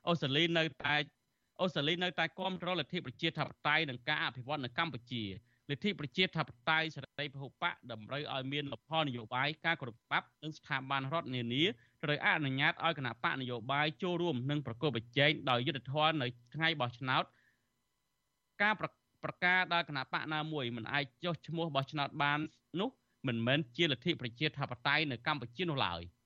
[0.08, 0.96] អូស្ត្រាលីនៅតែ
[1.62, 5.24] អូស្ត្រាលីនៅតែគ្រប់គ្រងលទ្ធិប្រជាធិបតេយ្យនិងការអភិវឌ្ឍនៅកម្ពុជា
[5.70, 11.64] លទ្ធិប្រជាធិបតេយ្យសេរីពហុបកតម្រូវឲ្យមានលទ្ធនយោបាយការគោរពច្បាប់និងស្ថាប័នរដ្ឋនានា
[12.04, 17.24] ត្រូវអនុញ្ញាតឲ្យគណៈបកនយោបាយចូលរួមនិងប្រកបប្រជែងដោយយុត្តិធម៌នៅថ្ងៃបោះឆ្នោត
[18.62, 18.74] ការ
[19.24, 22.40] ប្រកាសដល់គណៈបកណាមួយមិនអាចចុះឈ្មោះបោះឆ្នោតបាន
[22.80, 22.90] នោះ
[23.28, 26.02] មិនមែនជាលទ្ធិប្រជាធិបតេយ្យនៅកម្ពុជានោះឡើយ។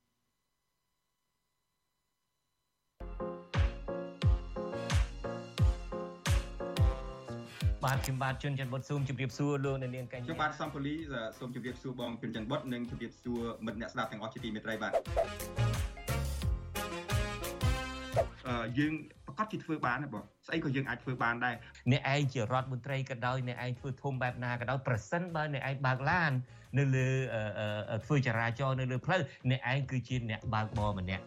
[7.86, 10.96] បាទខ្ញុំបាទជួនច័ន្ទបុតស៊ូមជម្រាបសួរលោកអ្នកនាងកញ្ញាខ្ញុំបាទសំពូលី
[11.40, 15.77] សូមជម្រាបសួរបងជួនច័ន្ទបុតនិងជម្រាបសួរមិត្តអ្នកស្ដាប់ទាំងអស់ជាទីមេត្រីបាទអឺ
[18.77, 18.93] យើង
[19.25, 21.55] ប្រកាសជាធ្វើបានណាបងស្អីក៏យើងអាចធ្វើបានដែរ
[21.91, 26.31] អ្នកឯងជារដ្ឋមន្ត្រីក៏ដោយអ្នកឯងធ្វើធំបែបណាក៏ដោយប្រសិនបើអ្នកឯងបើកឡាន
[26.77, 27.07] នៅលើ
[28.05, 31.23] ធ្វើចរាចរណ៍នៅលើផ្លូវអ្នកឯងគឺជាអ្នកបើកបរម្នាក់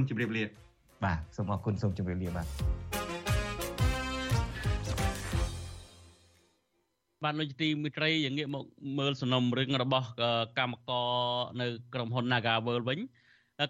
[0.00, 0.44] ណជម្រាបលា
[1.04, 2.46] បាទសូមអរគុណសូមជម្រាបលាបាទ
[7.24, 8.64] បាទលោកទីមិត្តរីយើងងាកមក
[8.98, 10.08] មើលសំណុំរឿងរបស់
[10.58, 11.10] កម្មករ
[11.60, 13.00] នៅក្រុមហ៊ុន Nagavel វិញ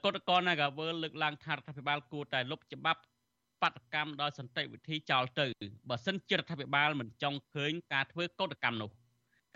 [0.05, 3.01] កតក Nagavel លើកឡើងថារដ្ឋាភិបាលគួរតែលុបច្បាប់
[3.63, 5.47] បាតកម្មដោយសន្តិវិធីចោលទៅ
[5.89, 8.91] បើសិនជារដ្ឋាភិបាលមិនចង់ឃើញការធ្វើកតកម្មនោះ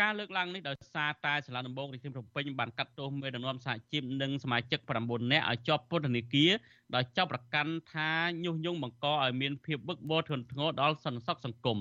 [0.03, 6.51] ការលើកឡើងនេះដោយសារតែសាលាដំបងរាជធានីភ្នំពេញបានកាត់ទោសមេដឹកនាំសហជីពនិងសមាជិក9នាក់ឲ្យជាប់ពន្ធនាគារ
[6.95, 8.11] ដោយចោទប្រកាន់ថា
[8.45, 11.79] ញុះញង់បង្កឲ្យមានភាពវឹកវរធ្ងន់ធ្ងរដល់សន្តិសុខសង្គម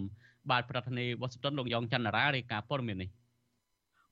[0.50, 3.10] បាទប្រធានាធិបតីវ៉ាស៊ីនតោនលោកយ៉ងច័ន្ទរារាយការណ៍ព័ត៌មាននេះ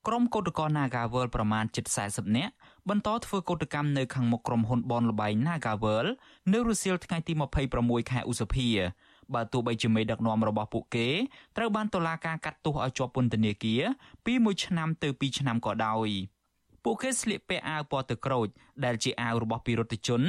[0.08, 2.54] ក្រុមកោតក្រ Nagawal ប្រមាណជិត40នាក់
[2.90, 6.08] បន្តធ្វើកោតកម្មនៅខាងមុខក្រុមហ៊ុនបនលបៃ Nagawal
[6.54, 7.34] នៅរសៀលថ្ងៃទី
[7.72, 8.68] 26ខែឧសភា
[9.36, 11.08] បើទោះបីជាមេដឹកនាំរបស់ពួកគេ
[11.58, 13.82] ត្រូវបានតុលាការកាត់ទោសឲ្យជាប់ពន្ធនាគារ
[14.26, 16.10] ពី1ឆ្នាំទៅ2ឆ្នាំក៏ដោយ
[16.84, 18.48] ពួកគេស្លៀកពាក់អាវពណ៌ទឹកក្រូច
[18.86, 20.22] ដែលជាអាវរបស់ពិរុទ្ធជន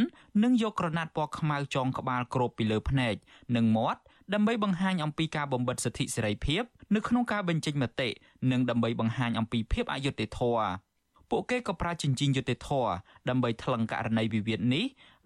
[0.43, 3.15] និងយកក្រណាត់ពណ៌ខ្មៅចងក្បាលគ្របពីលើភ្នែក
[3.57, 4.01] និងមាត់
[4.35, 6.63] ដើម្បីបង្ហាញអំពីការបំបិទសិទ្ធិសេរីភាព
[6.95, 8.09] នៅក្នុងការបញ្ចេញមតិ
[8.51, 10.67] និងដើម្បីបង្ហាញអំពីភាពអយុត្តិធម៌
[11.31, 12.91] ពួកគេក៏ប្រើជញ្ជីងយុត្តិធម៌
[13.29, 14.85] ដើម្បីថ្លឹងករណីវិវាទនេះ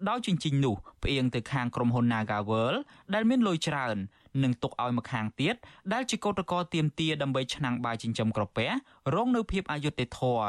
[0.09, 2.73] ដោយជញ្ជីងនោះផ្អៀងទៅខាងក្រុមហ៊ុន Nagavel
[3.13, 3.95] ដែលមានលុយច្រើន
[4.43, 5.55] និងទុកឲ្យម្ខាងទៀត
[5.93, 8.69] ដែលជាកោតក្រទៀមទាដើម្បីឆ្នាំងបាយចិញ្ចឹមក្រពះ
[9.15, 10.47] រងនៅភាពអយុត្តិធម៌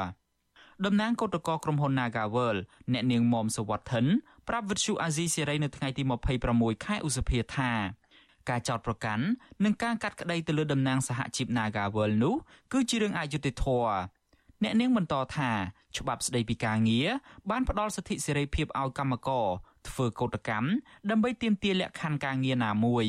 [0.84, 2.56] តំណាងកោតក្រក្រុមហ៊ុន Nagavel
[2.92, 4.06] អ្នកនាងមុំសវត្ថិន
[4.48, 6.02] ប្រាប់វិទ្យុអាស៊ីសេរីនៅថ្ងៃទី
[6.44, 7.72] 26ខែឧសភាថា
[8.48, 9.24] ការចោតប្រកាន់
[9.64, 12.34] និងការកាត់ក្តីទៅលើតំណាងសហជីព Nagavel នោះ
[12.72, 14.17] គឺជារឿងអយុត្តិធម៌
[14.62, 15.50] អ្នកនាងបន្តថា
[15.96, 17.08] ច្បាប់ស្តីពីការងារ
[17.50, 19.46] បានផ្ដល់សិទ្ធិសេរីភាពឲ្យកម្មករ
[19.88, 20.68] ធ្វើកោតកម្ម
[21.10, 23.06] ដើម្បីទាមទារលក្ខខណ្ឌការងារណាមួយ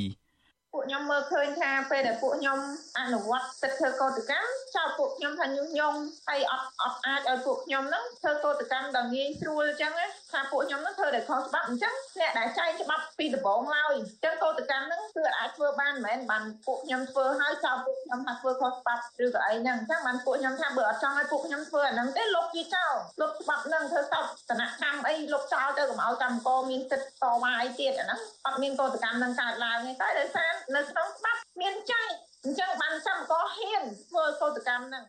[0.73, 2.59] ពួកខ្ញុំមើលឃើញថាពេលដែលពួកខ្ញុំ
[2.99, 9.93] អនុវត្តសិទ្ធិធ្វើកោតកម្មចោលពួកខ្ញុំថាញុះញង់ហើយអត់អត់អាចឲ្យពួកខ្ញុំហ្នឹងធ្វើកោតកម្មដល់ងាយស្រួលអញ្ចឹង
[10.31, 32.08] ថាពួកខ្ញុំហ្នឹងធ្វើតែខុសច្បាប់អញ្ចឹងអ្នកដែលចែងច្បាប់ពីដំបូងឡើយអញ្ចឹងកោតកម្មហ្នឹងគឺអាចធ្វើបានមិនមែនបានពួកខ្ញុំធ្វើហើយចោលពួកខ្ញុំថាធ្វើខុសច្បាប់ឬក៏អីហ្នឹងអញ្ចឹងបានពួកខ្ញុំថាបើអត់ចង់ឲ្យពួកខ្ញុំធ្វើអាហ្នឹងទេលុបវាចោលលុបច្បាប់ហ្នឹងធ្វើសោតតនកម្មអីលុបចោលទៅកុំឲ្យកម្មករមានសិទ្ធិតវ៉ាអីទៀតអាហ្នឹងអត់មានកោតកម្មហ្នឹងកើតឡើងទេតែដោយសារនៅក្នុងច្បាប់មានចែក
[32.44, 35.04] អញ្ចឹងបានកម្មករហ៊ានធ្វើកោតកម្មហ្នឹង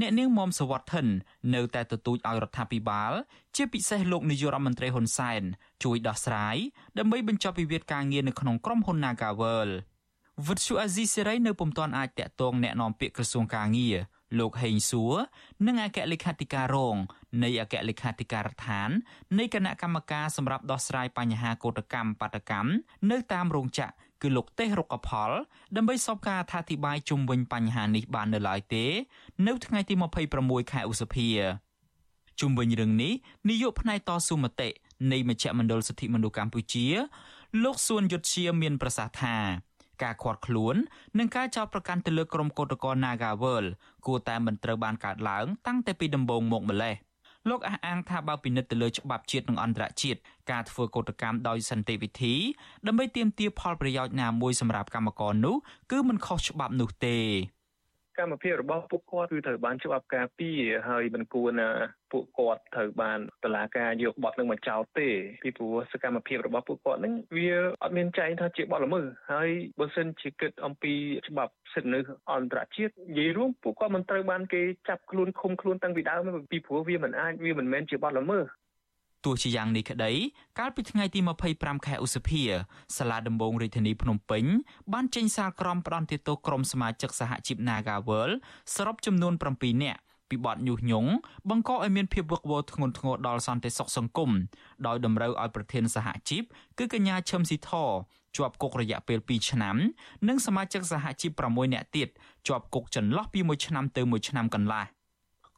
[0.00, 1.06] អ្នកនាងមុំសវត្ថិន
[1.54, 3.12] នៅតែទទូចឲ្យរដ្ឋាភិបាល
[3.56, 5.42] ជាពិសេសលោកនាយករដ្ឋមន្ត្រីហ៊ុនសែន
[5.84, 6.56] ជួយដោះស្រាយ
[6.98, 9.70] ដើម្បីបញ្ចប់វិវាទការងារនៅក្នុងក្រុមហ៊ុន Nagavel
[10.46, 13.96] វិទ្យុអាស៊ីសេរីនៅពុំទាន់អាចតាក់ទងแนะនាំពាក្យក្រសួងការងារ
[14.38, 15.14] លោកហេងសួរ
[15.66, 16.96] និងអគ្គលេខាធិការរង
[17.42, 18.90] នៃអគ្គលេខាធិការដ្ឋាន
[19.38, 22.70] នៃគណៈកម្មការសម្រាប់ដោះស្រាយបញ្ហាកោតកម្មបាតកម្ម
[23.10, 25.31] នៅតាមរោងចក្រ គឺលោកទេសរុក្ខផល
[25.75, 28.85] ដើម្បីសពការអធិប្បាយជុំវិញបញ្ហានេះបាននៅឡើយទេ
[29.47, 29.93] នៅថ្ងៃទី
[30.33, 31.29] 26ខែឧសភា
[32.39, 33.13] ជុំវិញរឿងនេះ
[33.49, 34.69] នាយកផ្នែកតស៊ូមតិ
[35.11, 36.85] នៃមជ្ឈមណ្ឌលសិទ្ធិមនុស្សកម្ពុជា
[37.63, 39.37] លោកសួនយុទ្ធជាមានប្រសាសន៍ថា
[40.03, 40.75] ការខាត់ខ្លួន
[41.17, 43.65] និងការចោទប្រកាន់ទៅលើក្រុមកោតក្រ Nagawal
[44.05, 46.95] គួរតែមិនត្រូវបានកើតឡើង តាំងតែពីដំបូងមកម្លេះ
[47.49, 50.19] លោកអះអាងថាបើពិនិត្យទៅលើច្បាប់ជាតិនិងអន្តរជាតិ
[50.51, 52.35] ការធ្វើកោតកម្មដោយសន្តិវិធី
[52.87, 55.55] ដើម្បីទាមទារផលប្រយោជន៍ណាមួយសម្រាប់កម្មករនោះ
[55.91, 57.17] គឺមិនខុសច្បាប់នោះទេ
[58.19, 61.69] កម្មភាពរបស់ពួកគាត់គឺត្រូវបានច្បាប់ការពារហើយមិនគួរណា
[62.11, 65.09] ពួកគាត់ត្រូវបានតឡាការយកបទនឹងមកចោទទេ
[65.43, 67.49] ពីព្រោះសកម្មភាពរបស់ពួកគាត់នឹងវា
[67.83, 69.49] អត់មានចែងថាជាបទល្មើសហើយ
[69.79, 70.93] បើសិនជាគិតអំពី
[71.27, 78.45] ច្បាប់សិទ្ធិមនុស្សអន្តរជាតិនិយាយរួមពួកគាត់មិនត្រូវបានគេចាប់ខ្លួនឃុំខ្លួនតាំងពីដើមពីព្រោះវាមិនអាចវាមិនមែនជាបទល្មើស
[79.25, 80.11] ទោះជាយ៉ាងនេះក្តី
[80.59, 81.19] កាលពីថ្ងៃទី
[81.53, 82.41] 25ខែឧសភា
[82.97, 84.43] សាលាដំបងរាជធានីភ្នំពេញ
[84.93, 88.29] បានចេញសារក្រមផ្ដន្ទាទោសក្រុមសមាជិកសហជីព Nagawal
[88.75, 89.99] សរុបចំនួន7នាក់
[90.29, 91.11] ពីបទញុះញង់
[91.49, 94.31] បង្កឲ្យមានភាពវឹកវរធ្ងន់ធ្ងរដល់សន្តិសុខសង្គម
[94.87, 96.43] ដោយតម្រូវឲ្យប្រធានសហជីព
[96.77, 97.71] គឺកញ្ញាឈឹមស៊ីធ
[98.37, 99.75] ជាប់គុករយៈពេល2ឆ្នាំ
[100.27, 102.09] និងសមាជិកសហជីព6នាក់ទៀត
[102.47, 104.85] ជាប់គុកចន្លោះពី1ឆ្នាំទៅ1ឆ្នាំកន្លះ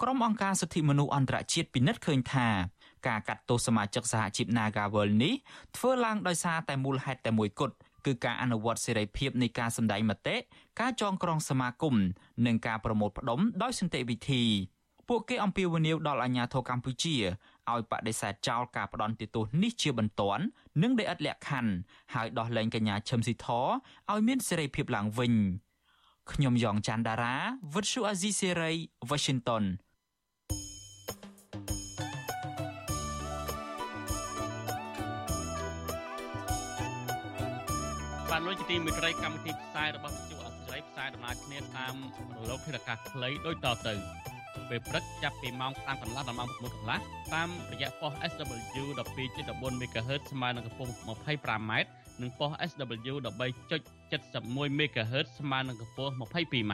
[0.02, 2.48] ក្រុមអង្គការសិទ្ធិមនុស្សអន្តរជាតិពិនិត្យឃើញថា
[3.08, 5.34] ការកាត់ទោសសមាជិកសហជីព Nagawal នេះ
[5.78, 10.36] ធ្វើឡើងដោយសារតែមូលហេតុតែមួយគត់គឺការអនុវត្តសេរីភាពនៃការសម្ដែងមតិ
[10.80, 11.96] ការចងក្រងសមាគម
[12.46, 14.44] និងការប្រមូលផ្ដុំដោយសន្តិវិធី
[15.10, 17.16] ពួកគេអំពាវនាវដល់អាជ្ញាធរកម្ពុជា
[17.72, 20.44] ឲ្យបដិសេធចោលការផ្ដន់ទោសនេះជាបន្ទាន់
[20.82, 21.72] និងដោយឥតលក្ខខណ្ឌ
[22.14, 23.48] ហើយដោះលែងកញ្ញាឈឹមស៊ីធ
[24.12, 25.34] ឲ្យមានសេរីភាពឡើងវិញ
[26.32, 27.36] ខ្ញុំយ៉ងច័ន្ទដារា
[27.74, 28.72] វិទ្យុអាស៊ីសេរី
[29.10, 29.64] Washington
[38.50, 41.96] លោកជាទីមេត្រីកម្មវិធីផ្សាយរបស់វិទ្យុអសរីផ្សាយដំណើរគ្នាតាម
[42.38, 43.94] រលកធាតុអាកាសខ្លីដូចតទៅ
[44.70, 47.00] ពេលព្រឹកចាប់ពីម៉ោង5កន្លះដល់ម៉ោង6កន្លះ
[47.34, 48.86] តាមរយៈប៉ុស SW
[49.30, 51.72] 12.14 MHz ស្មើនឹងកម្ពស់ 25m
[52.22, 56.74] និងប៉ុស SW 13.71 MHz ស្មើនឹងកម្ពស់ 22m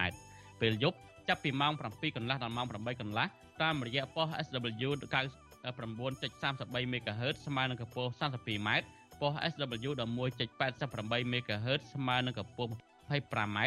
[0.62, 3.26] ពេលយប់ចាប់ពីម៉ោង7កន្លះដល់ម៉ោង8កន្លះ
[3.62, 4.90] តាមរយៈប៉ុស SW
[5.66, 8.70] 9.33 MHz ស្មើនឹងកម្ពស់ 32m
[9.21, 12.73] ប៉ុស SW 11.88 MHz ស្មើនឹងកម្ពស់
[13.12, 13.58] 25m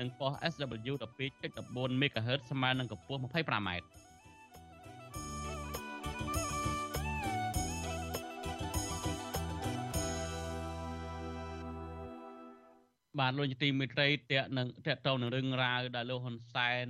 [0.00, 0.94] និងប៉ុស SW
[1.42, 3.70] 12.14 MHz ស្មើនឹងកម្ពស់ 25m
[13.18, 16.88] បាទលោកទីមេត្រីតេនឹងតេតទៅនឹងរឿងរ៉ាវដែលលោកហ៊ុនសែន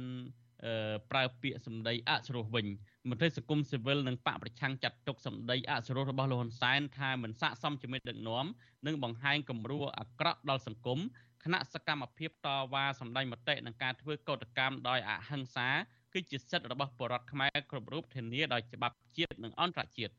[1.10, 2.66] ប្រើពាក្យសម្ដីអសុរោះវិញ
[3.08, 8.46] មន្ត្រីសង្គមស៊ីវិលនិងបកប្រឆាំងចាត់ទុកសម្ដីអសុរោះរបស់លោកហ៊ុនសែនថាមិនស័ក្តិសមជាមេដឹកនាំ
[8.86, 10.98] និងបង្ហាញគំរូអាក្រក់ដល់សង្គម
[11.44, 15.68] គណៈសកម្មភាពតវ៉ាសម្ដែងមតិនិងការធ្វើកោតកម្មដោយអហិង្សា
[16.12, 20.12] គឺជាសិទ្ធិរបស់ប្រជាពលរដ្ឋខ្មែរគ្រប់រូបធានាដោយច្បាប់ជាតិនិងអន្តរជាតិ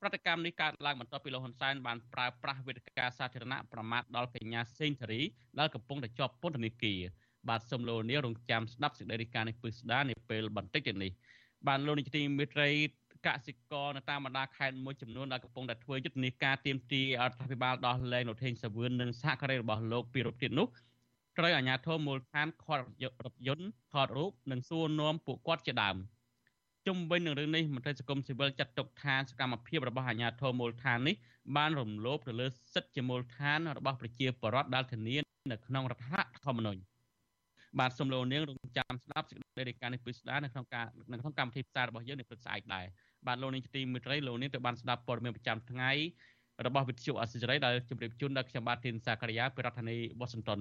[0.00, 5.20] ប្រតិកម្មនេះកើតឡើងបន្ទាប់ពីលោកហ៊ុនសែនបានប្រើប្រាស់វេទិកាសាធារណៈប្រមាថដល់កញ្ញាសេងធារី
[5.58, 7.00] ដែលកំពុងតែជាប់ពន្ធនាគារ
[7.48, 11.12] បាទសូមលោកនាងរងចាំស្ដាប់សេចក្តីរាយការណ៍នេះពឹស្ដានាពេលបន្តិចទៀតនេះ
[11.68, 12.70] បានលោកនាយកទីមេត្រី
[13.26, 20.68] កសិករនៅតាមបណ្ដាខេត្តមួយចំនួនដែលកំពុងតែធ្វើយុទ្ធនាការទៀមទីរដ្ឋាភិបាលដោះលែងលោកថេងសាវឿននិងសហការីរបស់លោកពីរូបទៀតនោះ
[21.38, 22.84] ត្រូវអាជ្ញាធរមូលដ្ឋានខាត់
[23.24, 25.96] រថយន្តថតរូបនិងសួរនាំពួកគាត់ជាដើម
[26.86, 31.14] ជុំវិញនឹងរឿងនេះមន្ត្រីសង្គមស៊ីវិលចាត់ទុកថាសកម្មភាពរបស់អាជ្ញាធរមូលដ្ឋាននេះ
[31.56, 35.16] បានរំលោភទៅលើសិទ្ធិជាមូលដ្ឋានរបស់ប្រជាពលរដ្ឋដែលធានា
[35.50, 36.80] នៅក្នុងរដ្ឋធម្មនុញ្ញ
[37.78, 42.84] បាទសូមលោកនាងរងចាំស្ដាប់សេចក្តីរាយការណ៍នេះពីស្ដារនៅក្នុងការនៅក្នុងកម្មវិធីផ្សាយរបស់យើងនៅព្រឹកស្អែកដែរ
[43.26, 45.90] បាទលោកនាងទីមេត្រីលោកនាងទៅបានស្ដាប់ព័ត៌មានប្រចាំថ្ងៃ
[46.66, 50.60] របស់វិទ្យុអសិរ័យដែលជម្រាបជូនដល់ខ្ញុំបាទធីនសាករិយាពីរដ្ឋធានីវ៉ាស៊ីនតោន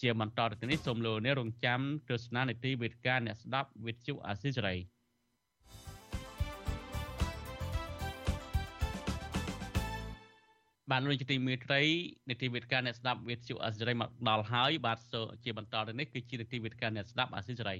[0.00, 4.78] ជាបន្តទៅនេះសូមលោកអ្នករងចាំទស្សនានីតិវេទិកាអ្នកស្ដាប់វិទ្យុអសិរ័យ
[10.90, 11.82] បានលោកទីមេត្រី
[12.28, 14.98] នីតិវេទិកាអ្នកស្ដាប់វិទ្យុអសិរ័យមកដល់ហើយបាទ
[15.44, 17.78] ជាបន្តទៅនេះគឺជានីតិវេទិកាអ្នកស្ដាប់អសិរ័យ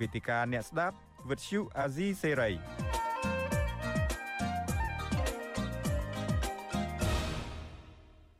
[0.00, 0.96] វេទិកាអ្នកស្ដាប់
[1.30, 2.93] វិទ្យុអាស៊ីសេរី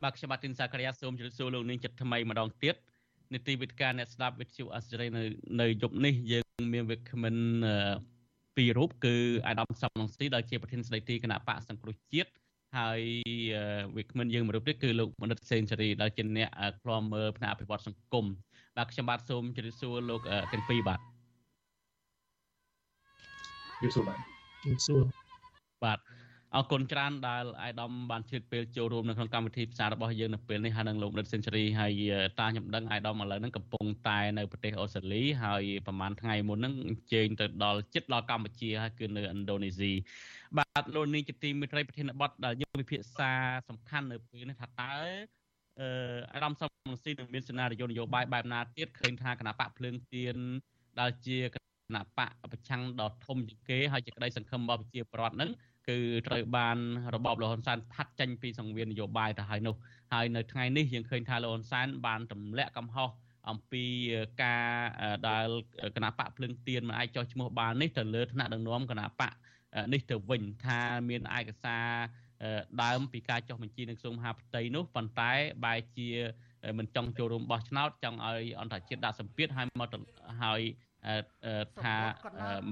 [0.05, 2.75] បាទខ្ញុំបាទទីនសាករិយាសូមជម្រាបសួរលោកនាងចិត្តថ្មីម្ដងទៀត
[3.33, 5.23] នីតិវិទ្យាអ្នកស្ដាប់វិទ្យុអាស៊ីសេរីនៅ
[5.61, 7.37] នៅយប់នេះយើងមានវិក្កាមិន
[8.57, 9.15] ពីររូបគឺ
[9.47, 12.31] អាដាមសំឡុងស៊ីដែលជាប្រធានស្ដីទីគណៈបកសង្គ្រោះជាតិ
[12.79, 13.01] ហើយ
[13.97, 16.49] វិក្កាមិនយើងមួយរូបទៀតគឺលោកមនិតសេនស៊ូរីដែលជាអ្នក
[16.83, 18.25] ខ្លាំមើលផ្នែកអភិវឌ្ឍសង្គម
[18.77, 20.21] បាទខ្ញុំបាទសូមជម្រាបសួរលោក
[20.53, 21.01] ទាំងពីរបាទ
[23.81, 24.19] ជំរាបសួរបាទ
[24.63, 25.03] ជំរាបសួរ
[25.85, 25.99] បាទ
[26.57, 32.03] អរគុណច្រើនដែលអាយដាមបានជឿពេលចូលរួមនៅក្នុងកម្មវិធីផ្សាយរបស់យើងនៅពេលនេះហើយនឹងលោកដិតសេនស៊ូរីហើយ
[32.39, 39.93] តាខ្ញុំដឹងអាយដាមឥឡូវហ្នឹងកំពុងតែនៅប្រទេសអូស្ត្រាលីហើយប្រហែលថ្ងៃមុនហ្នឹងអញ្ជើញទៅដល់ជិតដល់កម្ពុជាហើយគឺនៅឥណ្ឌូនេស៊ី
[40.59, 43.33] បាទលោកនេះជាទីមេត្រីប្រធានបទដែលយើងពិភាក្សា
[43.69, 44.95] សំខាន់នៅពេលនេះថាតើ
[45.81, 45.89] អឺ
[46.35, 46.71] អាដាមសំ
[47.03, 50.37] ស៊ីនឹងមានសេណារីយ៉ូនយោបាយបែបណាទៀតឃើញថាគណៈបកភ្លើងទៀន
[51.01, 51.57] ដែលជាគ
[51.95, 55.51] ណៈបកប្រឆាំងដ៏ធំជាងគេហើយជាក្តីសង្ឃឹមរបស់ប្រជាពលរដ្ឋហ្នឹង
[55.89, 56.79] គឺត្រូវបាន
[57.15, 59.75] របបលហ៊ុនសែនផាត់ចេញពីសង្វៀននយោបាយទៅហើយនោះ
[60.13, 63.11] ហើយនៅថ្ងៃនេះយើងឃើញថាលហ៊ុនសែនបានទម្លាក់កំហុស
[63.51, 63.85] អំពី
[64.43, 64.67] ការ
[65.29, 65.47] ដែល
[65.97, 69.33] គណៈបកភ្លឹងទៀនមិនអាចចោះឈ្មោះបាននេះទៅលើថ្នាក់ដឹកនាំគណៈបក
[69.93, 71.87] នេះទៅវិញថាមានឯកសារ
[72.83, 75.33] ដើមពីការចុះបញ្ជីនៅក្រសួងមហាផ្ទៃនោះប៉ុន្តែ
[75.65, 76.09] បែរជា
[76.79, 79.89] មិនចង់ចូលរួមបោះឆ្នោតចង់ឲ្យអន្តរជាតិដាក់សម្ពាធឲ្យមក
[80.43, 80.61] ហើយ
[81.83, 81.97] ថា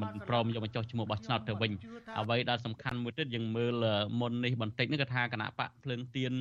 [0.00, 1.72] មិនព្រមយកមកចុះឈ្មោះបោះឆ្នោតទៅវិញ
[2.18, 3.74] អ្វីដែលសំខាន់មួយទៀតយើងមើល
[4.20, 6.32] មុននេះបន្តិចនេះគឺថាគណៈបកភ្លើងទៀន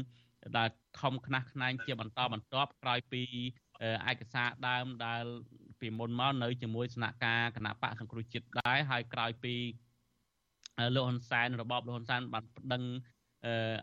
[0.58, 3.24] ដែលខំខ្នះខ្នែងជាបន្តបន្ទាប់ក្រោយពី
[4.12, 5.24] ឯកសារដើមដែល
[5.80, 9.56] ពីមុនមកនៅជាមួយស្នាក់ការគណៈបកសង្គ្រោះជាតិដែរហើយក្រោយពី
[10.96, 12.84] លោកហ៊ុនសែនរបបលោកហ៊ុនសែនបានប្តឹង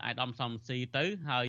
[0.04, 1.46] អាយដាមសំស៊ីទៅហើយ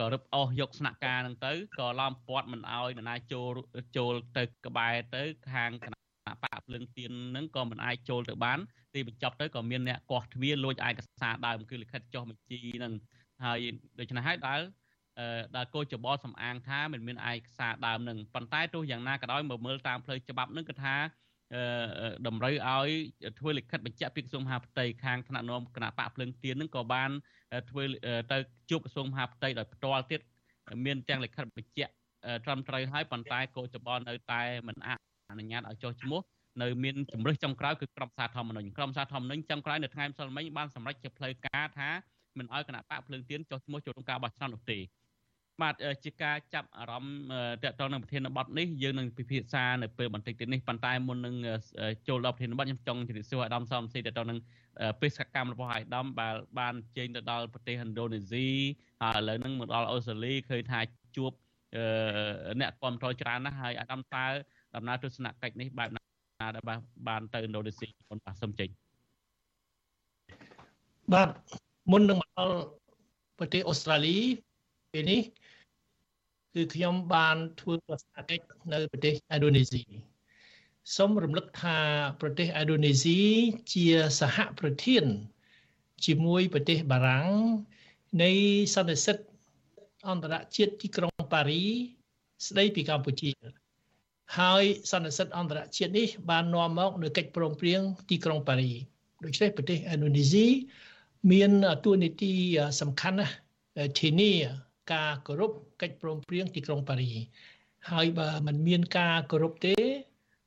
[0.00, 3.52] ក៏រឹបអស់យកស្នាក់ការហ្នឹងទៅក៏ឡោមព័ទ្ធមិនអោយនរណាចូល
[3.96, 6.00] ចូលទៅក្បែរទៅខាងគណៈ
[6.42, 8.58] បកភ្លឹងទៀនហ្នឹងក៏មិនអាចចូលទៅបាន
[8.94, 12.92] ទីបញ្ចប់ទៅក៏មានអ្នកកោះទ្វារលួចឯកសារដើមគឺលិខិតចុះបញ្ជីហ្នឹង
[13.44, 13.58] ហើយ
[13.98, 14.60] ដូច្នេះហើយដែល
[15.56, 20.94] ដែលគោចបលសំអាងថាមិនមានឯកសារដើមនឹងប៉ុន្តែទោះយ៉ាងណាក៏ដោយមកមើលតាមផ្លូវច្បាប់នឹងគឺថា
[22.26, 22.88] តម្រូវឲ្យ
[23.38, 27.10] ធ្វើលិខិតបញ្ជាក់ពីក្រសួងមហាផ្ទៃខាងថ្នាក់នាំគណៈបកភ្លឹងទៀននឹងក៏បាន
[27.70, 27.84] ធ្វើ
[28.32, 28.38] ទៅ
[28.70, 30.20] ជួបក្រសួងមហាផ្ទៃដោយផ្ទាល់ទៀត
[30.84, 31.92] មានទាំងលិខិតបញ្ជាក់
[32.44, 34.76] ត្រឹមត្រូវហើយប៉ុន្តែគោចបលនៅតែមិន
[35.30, 36.20] អនុញ្ញាតឲ្យចុះឈ្មោះ
[36.62, 41.90] នៅមានជំរឹះចុងក្រោយគឺក្រុមសារធម្មនុញ្ញក្រុមសារធម្មនុញ្ញចុងក្រោយនៅថ្ងៃម្សិលមិញបានសម្រេចជាផ្លូវការថា
[42.38, 44.78] មិនឲ្យគណៈបកភ្លើងទៀនចុះឈ្មោះចូលក្នុងការបោះឆ្នោតនោះទេ
[45.62, 47.16] បាទជាការចាប់អារម្មណ៍
[47.64, 51.34] តកតងនឹងប្រធានបទនេះយើងនឹងពិភាក្សានៅពេលបន្តិចទៀតនេះប៉ុន្តែមុននឹង
[52.08, 54.38] ចូលដល់ប្រធានបទខ្ញុំចង់ជម្រាបសួរអាដាមសំស៊ីតកតងនឹង
[55.00, 58.46] បេសកកម្មរបស់អាដាមបានបានជើញទៅដល់ប្រទេសឥណ្ឌូនេស៊ី
[59.02, 60.80] ហើយឥឡូវហ្នឹងមកដល់អូស្ត្រាលីឃើញថា
[61.16, 61.32] ជួប
[62.60, 64.26] អ្នកគ្រប់គ្រងច្រើនណាស់ហើយអាដាមតើ
[64.76, 66.02] ដំណើរទស្សនកិច្ចនេះបែបណា
[66.56, 66.64] ដែល
[67.08, 68.68] បានទៅឥណ្ឌូនេស៊ីមុនបាទសូមចេញ
[71.12, 71.28] បាទ
[71.90, 72.56] មុននឹងមកដល់
[73.38, 74.16] ប្រទេសអូស្ត្រាលី
[74.92, 75.20] ពេលនេះ
[76.54, 79.82] គឺខ្ញុំបានធ្វើទស្សនកិច្ចនៅប្រទេសឥណ្ឌូនេស៊ី
[80.96, 81.78] សូមរំលឹកថា
[82.20, 83.20] ប្រទេសឥណ្ឌូនេស៊ី
[83.72, 83.86] ជា
[84.20, 85.04] សហប្រធាន
[86.04, 87.30] ជាមួយប្រទេសបារាំង
[88.22, 88.30] នៃ
[88.74, 89.18] សន្និសីទ
[90.08, 91.64] អន្តរជាតិទីក្រុងប៉ារី
[92.46, 93.30] ស្ដីពីកម្ពុជា
[94.38, 98.72] ហើយសន្និសីទអន្តរជាតិនេះ បាននាំមកនូវកិច្ចព្រមព្រៀងទីក្រុងប៉ារី
[99.24, 100.46] ដូច្នេះប្រទេសឥណ្ឌូនេស៊ី
[101.32, 101.50] មាន
[101.84, 102.32] តួនាទី
[102.80, 103.34] សំខាន់ណាស់
[104.00, 104.32] ធានា
[104.92, 105.52] ការគោរព
[105.82, 107.10] កិច្ចព្រមព្រៀងទីក្រុងប៉ារី
[107.90, 109.76] ហើយបើมันមានការគោរពទេ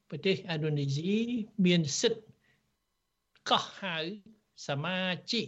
[0.09, 1.17] ប្រទេសឥណ្ឌូនេស៊ី
[1.65, 2.21] មានសិទ្ធិ
[3.49, 3.97] កោះហៅ
[4.67, 4.99] សមា
[5.31, 5.45] ជិក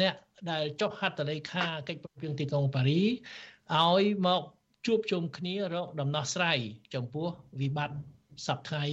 [0.00, 0.14] អ្នក
[0.50, 3.02] ដែលចុះហត្ថលេខាកិច្ចព្រមព្រៀងទីក្រុងប៉ារី
[3.74, 4.42] ឲ្យមក
[4.86, 6.58] ជួបជុំគ្នារកដំណោះស្រាយ
[6.94, 7.28] ចំពោះ
[7.60, 7.98] វិបត្តិ
[8.46, 8.84] សពថ្ងៃ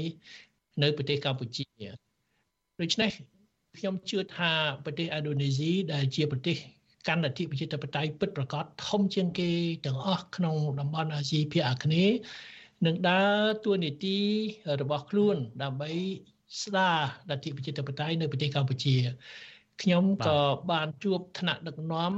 [0.84, 1.66] នៅប្រទេសកម្ពុជា
[2.82, 3.12] ដូច្នេះ
[3.78, 4.52] ខ្ញុំជឿថា
[4.86, 6.58] ប្រទេសឥណ្ឌូនេស៊ីដែលជាប្រទេស
[7.08, 9.52] កាន់អធិបតេយ្យបតេយ្យពិតប្រកបធំជាងគេ
[9.86, 12.16] ទាំងអស់ក្នុងតំបន់អាស៊ីភាគអាគ្នេយ៍
[12.86, 14.18] នឹងដើរតួនាទី
[14.82, 15.92] របស់ខ្លួន ដើម្បី
[16.64, 16.98] ស្ដារ
[17.30, 18.96] លទ្ធិប្រជាធិបតេយ្យនៅប្រទេសកម្ពុជា
[19.82, 20.40] ខ្ញុំក៏
[20.72, 22.14] បានជួបថ្នាក់ដឹកនាំ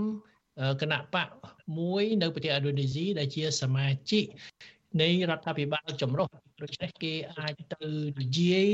[0.82, 1.30] គណៈបក
[1.78, 4.24] មួយនៅប្រទេសឥណ្ឌូនេស៊ីដែលជាសមាជិក
[5.02, 6.28] នៃរដ្ឋាភិបាលចម្រុះ
[6.62, 8.72] ដូច្នេះគេអាចទៅនិយាយ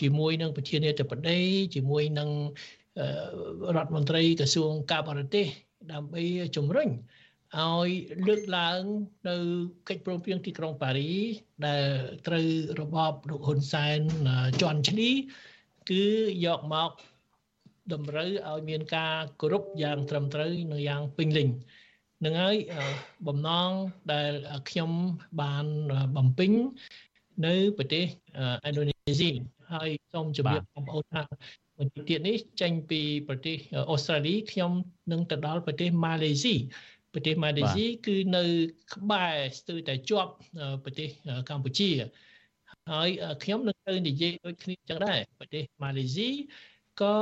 [0.00, 1.40] ជាមួយនឹងប្រធានាធិបតី
[1.74, 2.30] ជាមួយនឹង
[3.76, 5.46] រដ្ឋមន្ត្រីក្រសួងការបរទេស
[5.92, 6.22] ដើម្បី
[6.56, 6.88] ជំរុញ
[7.58, 7.90] ឲ្យ
[8.26, 8.80] លើកឡើង
[9.28, 9.36] នៅ
[9.88, 11.12] កិច្ចព្រមព្រៀងទីក្រុងប៉ារី
[11.66, 11.86] ដែល
[12.26, 12.46] ត្រូវ
[12.80, 13.98] របបលោកហ៊ុនសែន
[14.60, 15.10] ជន់ឈ្លី
[15.90, 16.04] គឺ
[16.44, 16.90] យកមក
[17.92, 21.48] តម្រូវឲ្យមានការគោរពយ៉ាងត្រឹមត្រូវនិងយ៉ាងពេញលេញ
[22.24, 22.56] នឹងហើយ
[23.26, 23.70] បំណង
[24.12, 24.32] ដែល
[24.68, 24.90] ខ្ញុំ
[25.40, 25.66] បាន
[26.16, 26.52] បំពេញ
[27.46, 28.04] នៅប្រទេស
[28.68, 29.30] ឥណ្ឌូនេស៊ី
[29.72, 31.22] ហើយសូមជម្រាបបងប្អូនថា
[31.80, 33.56] បន្តិចទៀតនេះចេញពីប្រទេស
[33.90, 34.72] អូស្ត្រាលីខ្ញុំ
[35.12, 36.54] នឹងទៅដល់ប្រទេសម៉ាឡេស៊ី
[37.14, 38.44] ប្រទេសម៉ាឡេស៊ីគឺនៅ
[38.94, 40.32] ក្បែរស្ទើរតែជាប់
[40.84, 41.08] ប្រទេស
[41.48, 41.90] កម្ពុជា
[42.90, 43.08] ហើយ
[43.42, 46.28] ខ្ញុំនឹងទៅនិយាយដូចគ្នាចឹងដែរប្រទេសម៉ាឡេស៊ី
[47.00, 47.16] ក៏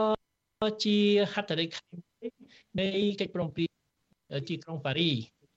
[0.84, 0.98] ជា
[1.32, 1.84] ហត្ថលេខា
[2.78, 2.86] នៃ
[3.20, 3.70] កិច្ចព្រមព្រៀង
[4.48, 5.10] ទីក្រុងប៉ារី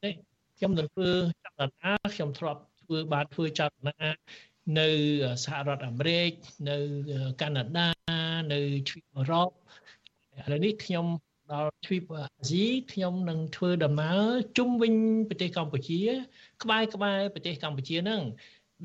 [0.03, 0.13] នេះ
[0.57, 1.11] ខ្ញុំនឹងធ្វើ
[1.43, 4.09] ចលនាខ្ញុំធ្លាប់ធ្វើបានធ្វើចលនា
[4.79, 4.87] នៅ
[5.43, 6.31] សហរដ្ឋអាមេរិក
[6.69, 6.77] នៅ
[7.41, 7.87] កាណាដា
[8.53, 11.05] នៅទ្វីបអឺរ៉ុបឥឡូវនេះខ្ញុំ
[11.51, 14.21] ដល់ទ្វីបអាស៊ីខ្ញុំនឹងធ្វើដំណើរ
[14.57, 14.93] ជុំវិញ
[15.29, 15.99] ប្រទេសកម្ពុជា
[16.63, 18.21] ក្បែរក្បែរប្រទេសកម្ពុជាហ្នឹង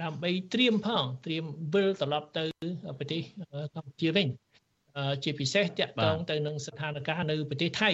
[0.03, 1.45] ដើម្បីត្រៀមផងត្រៀម
[1.75, 2.45] វិលត្រឡប់ទៅ
[2.99, 3.21] ប្រទេស
[3.75, 4.29] កម្ពុជាវិញ
[5.25, 7.91] ជាពិសេសតាក់ទងទៅនឹងស្ថានភាពនៅប្រទេសថៃ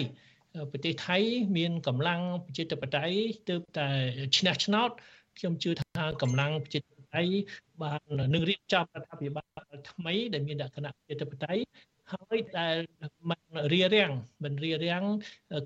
[0.71, 1.17] ប្រទេសថៃ
[1.57, 3.15] មានកម្លាំងប្រជាធិបតេយ្យ
[3.49, 3.87] ទើបតែ
[4.37, 4.89] ឈ្នះឆ្នោត
[5.37, 7.33] ខ្ញុំជឿថាកម្លាំងប្រជាធិបតេ យ្យ
[7.81, 8.01] បាន
[8.33, 11.63] នឹងរៀបចំរដ្ឋាភិបាលថ្មី ដែលមានលក្ខណៈប្រជាធិបតេយ្យ
[12.11, 12.75] ហើយដែល
[13.29, 13.41] មិន
[13.73, 14.11] រៀបរៀង
[14.43, 15.03] មិនរៀបរៀង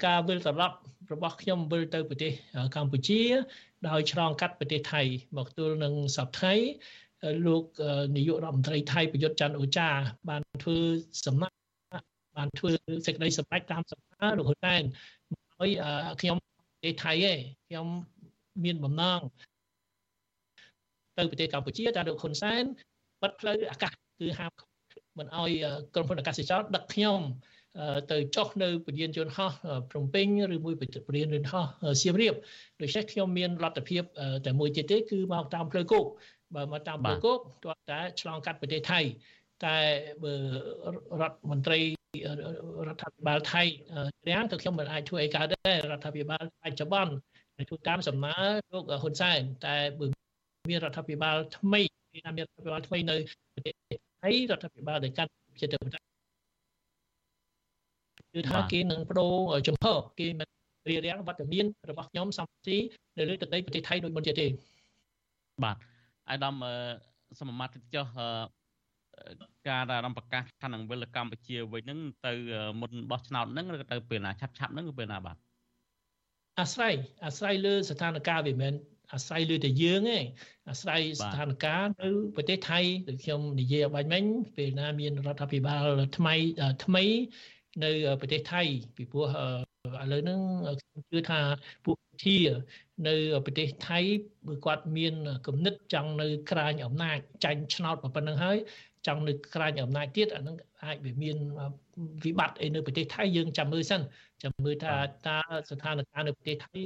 [0.05, 0.77] ការវិលត្រឡប់
[1.11, 2.31] របស់ខ្ញុំវិលទៅប្រទេស
[2.75, 3.21] កម្ពុជា
[3.87, 5.01] ដោយឆ្លងកាត់ប្រទេសថៃ
[5.37, 6.69] មកទល់នឹងសប្តាហ៍
[7.45, 7.63] លោក
[8.15, 9.89] នាយករដ្ឋមន្ត្រីថៃប្រយុទ្ធច័ន្ទអូចា
[10.29, 10.77] បានធ្វើ
[11.25, 11.55] សំណាក់
[12.37, 12.71] បានធ្វើ
[13.05, 14.83] សេចក្តីសម្រេចតាមសំណើលោកហ៊ុនសែន
[15.57, 15.69] ហើយ
[16.21, 17.87] ខ្ញុំប្រទេសថៃឯងខ្ញុំ
[18.63, 19.21] មានបំណង
[21.17, 22.63] ទៅប្រទេសកម្ពុជាតែលោកហ៊ុនសែន
[23.21, 24.51] បិទផ្លូវអាកាសគឺហាម
[25.19, 25.51] មិនអោយ
[25.93, 27.19] ក្រុមហ៊ុនអាកាសចរដឹកខ្ញុំ
[28.11, 29.51] ទៅចុះនៅពលានយន្តហោះ
[29.91, 30.75] ភ្នំពេញឬមួយ
[31.07, 31.65] ពលានយន្តហោះ
[32.01, 32.33] សៀមរាប
[32.81, 34.03] ដូច្នេះខ្ញុំមានលទ្ធភាព
[34.45, 36.05] តែមួយទៀតទេគឺមកតាមផ្លូវគោក
[36.55, 38.99] បើមកតាមផ្លូវគោកទាល់តែឆ្លងកាត់ប្រទេសថៃ
[39.65, 39.77] តែ
[40.23, 40.33] បើ
[41.21, 41.79] រដ្ឋមន្ត្រី
[42.87, 43.63] រដ្ឋាភិបាលថៃ
[44.27, 47.13] រាំងក៏ខ្ញុំមិនអាចធ្វើអីកើតដែររដ្ឋាភិបាលបច្ចុប្បន្ន
[47.69, 48.37] ធ្វើតាមសំណើ
[48.73, 50.07] លោកហ៊ុនសែនតែបើ
[50.69, 51.81] មានរដ្ឋាភិបាលថ្មី
[52.37, 53.15] មានរដ្ឋាភិបាលថ្មីនៅ
[53.53, 53.73] ប្រទេស
[54.21, 55.99] ថៃរដ្ឋាភិបាលដែលកាត់ចិត្តទៅ
[58.33, 59.33] គឺថាគេនឹងបដូរ
[59.67, 59.85] ចំហ
[60.19, 60.47] គេមិន
[60.89, 62.77] រៀបរៀងវត្តមានរបស់ខ្ញុំសំទី
[63.17, 64.47] នៅលើទឹកដីប្រទេសថៃដូចមុនទៀតទេ
[65.63, 65.77] បាទ
[66.29, 66.55] អាយដាម
[67.39, 68.05] សមមតិចុះ
[69.69, 72.33] ការដែលរំប្រកាសថានឹងវិលកម្ពុជាវិញហ្នឹងទៅ
[72.81, 75.37] មុនបោះឆ្នោតហ្នឹងឬទៅពេលណាឆាប់ឆាប់ហ្នឹងគឺពេលណាបាទ
[76.59, 76.93] អាស្រ័យ
[77.25, 78.73] អាស្រ័យលើស្ថានភាពវាមិន
[79.13, 80.19] អាស្រ័យលើតែយើងទេ
[80.69, 84.23] អាស្រ័យស្ថានភាពនៅប្រទេសថៃដូចខ្ញុំនិយាយឲ្យបាញ់មិញ
[84.55, 85.85] ពេលណាមានរដ្ឋាភិបាល
[86.17, 86.35] ថ្មី
[86.85, 87.03] ថ្មី
[87.83, 87.91] នៅ
[88.21, 88.61] ប្រទេសថៃ
[88.95, 89.27] ពីព្រោះ
[90.01, 90.39] ឥឡូវហ្នឹង
[90.81, 91.39] ខ្ញុំជឿថា
[91.85, 92.37] ពួកជា
[93.07, 93.15] នៅ
[93.45, 93.99] ប្រទេសថៃ
[94.47, 95.13] បើគាត់មាន
[95.47, 98.57] គំនិតចង់នៅក្រាញអំណាចចាញ់ឆ្នោតប៉ុណ្្នឹងហើយ
[99.07, 101.37] ចង់នៅក្រាញអំណាចទៀតអានឹងអាចវាមាន
[102.25, 104.01] វិបត្តិអីនៅប្រទេសថៃយើងចាំមើលសិន
[104.43, 104.95] ចាំមើលថា
[105.27, 105.37] តើ
[105.69, 106.77] ស្ថានភាពនៅប្រទេសថៃ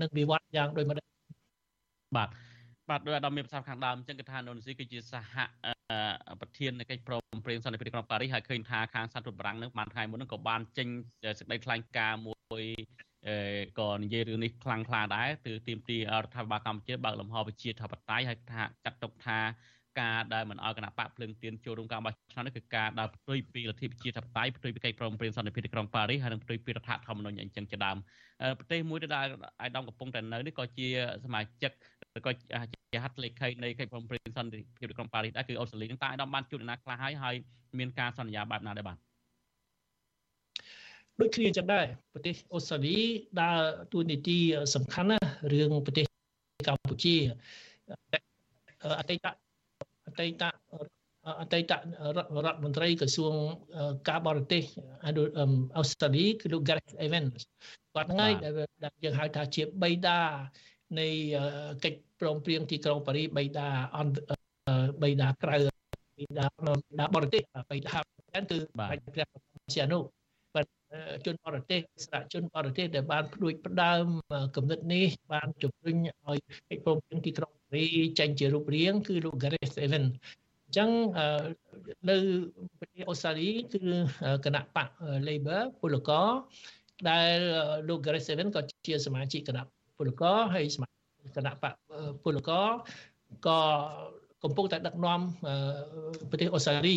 [0.00, 1.04] នឹងវិវត្តយ៉ាងដូចម្ដេច
[2.16, 2.28] បាទ
[2.90, 5.34] បាទដោយអាដាមមានប្រសាសន៍ខាងដើមអញ្ចឹងគឺថានូនស៊ីគឺជាសហ
[6.40, 10.88] ប្រធាននៃកិច្ចព្រមព្រៀងសន្តិភាពក្រុងប៉ារីសហើយឃើញថាខាងសាធារណរដ្ឋបារាំងនឹងបានថ្ងៃមុននឹងក៏បានចេញ
[11.38, 12.64] សេចក្តីថ្លែងការណ៍មួយ
[13.78, 19.38] ក៏និយាយរឿងនេះខ្លាំងខ្លាដែរគឺទីមទីរដ្ឋាភិបាលកម្ពុជាបើកលំហប្រជាធិបតេយ្យហើយថាចាត់ទុកថា
[20.00, 27.96] ការដែលមិនអោយគណៈបកភ្លើងទៀនចូលរួមការបោះឆ្នោតនេះគឺការដែលផ្ទុយពីលទ្ធិប្រជាធិបតេយ្យផ្ទុយពីកិច្ចព្រមព្រៀងសន្តិភាពទីក្រុងប៉ារីសហើយនិងផ្ទុយពីរដ្ឋធម្មនុញ្ញអញ្ចឹងជាដើម
[28.58, 29.26] ប្រទេសមួយដែល
[29.60, 30.86] អាយដាមកំពុងតែនៅនេះក៏ជា
[31.24, 31.72] សមាជិក
[32.26, 32.30] ក៏
[32.92, 37.34] ជាហត្ថលេខីនៃកិច្ចព្រមព្រៀងសន្តិភាពទីក្រុងប៉ារីសដែរគឺអូស្ត្រាលីនឹងតើអាយដាមបានជួបអ្នកណាខ្លះហើយហើយ
[37.78, 38.96] មានការសន្យាបែបណាដែរបាទ
[41.20, 42.96] ដូចគ្នាចឹងដែរប្រទេសអូស្ត្រាលី
[43.42, 43.60] ដើរ
[43.92, 44.38] តួនាទី
[44.74, 45.18] សំខាន់ណា
[45.52, 46.04] រឿងប្រទេស
[46.68, 47.14] កម្ពុជា
[49.00, 49.47] អតីតអ
[50.20, 50.44] តីត
[51.40, 51.72] អតីត
[52.16, 53.34] រដ្ឋមន្ត្រីក្រសួង
[54.08, 54.62] ការបរទេស
[55.78, 57.34] អូស្ត្រាលីគឺលោក Gareth Evans
[57.94, 60.18] គាត់ហ្នឹងហើយដែលយើងហៅថាជាបៃតា
[61.00, 61.08] នៃ
[61.84, 64.18] កិច្ចព្រមព្រៀងទីក្រុងប៉ារីបៃតាអន្ត
[65.02, 65.56] បៃតាក្រៅ
[66.18, 66.46] បៃតា
[67.14, 67.98] បរទេសបៃតា
[68.50, 69.26] គឺបៃតា
[69.74, 69.98] ជាអនុ
[71.26, 74.04] ជនបរទេសស្រាជនបរទេសដែលបានផ្ដួចផ្ដើម
[74.56, 75.96] គំនិតនេះបានជំរុញ
[76.26, 76.38] ឲ្យ
[76.70, 77.84] កិច្ចព្រមព្រៀងទីក្រុងប៉ា រី
[78.18, 80.10] ចេញជារូបរាង គឺលោក Gareth Evans
[80.66, 80.90] អញ្ចឹង
[82.08, 82.16] នៅ
[82.78, 83.78] ប្រទេសអូស្ត្រាលីគឺ
[84.44, 84.88] គណៈបក
[85.28, 86.28] Labor ពលករ
[87.08, 87.36] ដែល
[87.88, 89.64] លោក Gareth Seven ក៏ជាសមាជិកគណៈ
[89.98, 91.74] ពលករហើយសមាជិកគណៈបក
[92.24, 92.66] ពលករ
[93.46, 93.60] ក៏
[94.42, 95.20] កំពុងតែដឹកនាំ
[96.30, 96.96] ប្រទេសអូស្ត្រាលី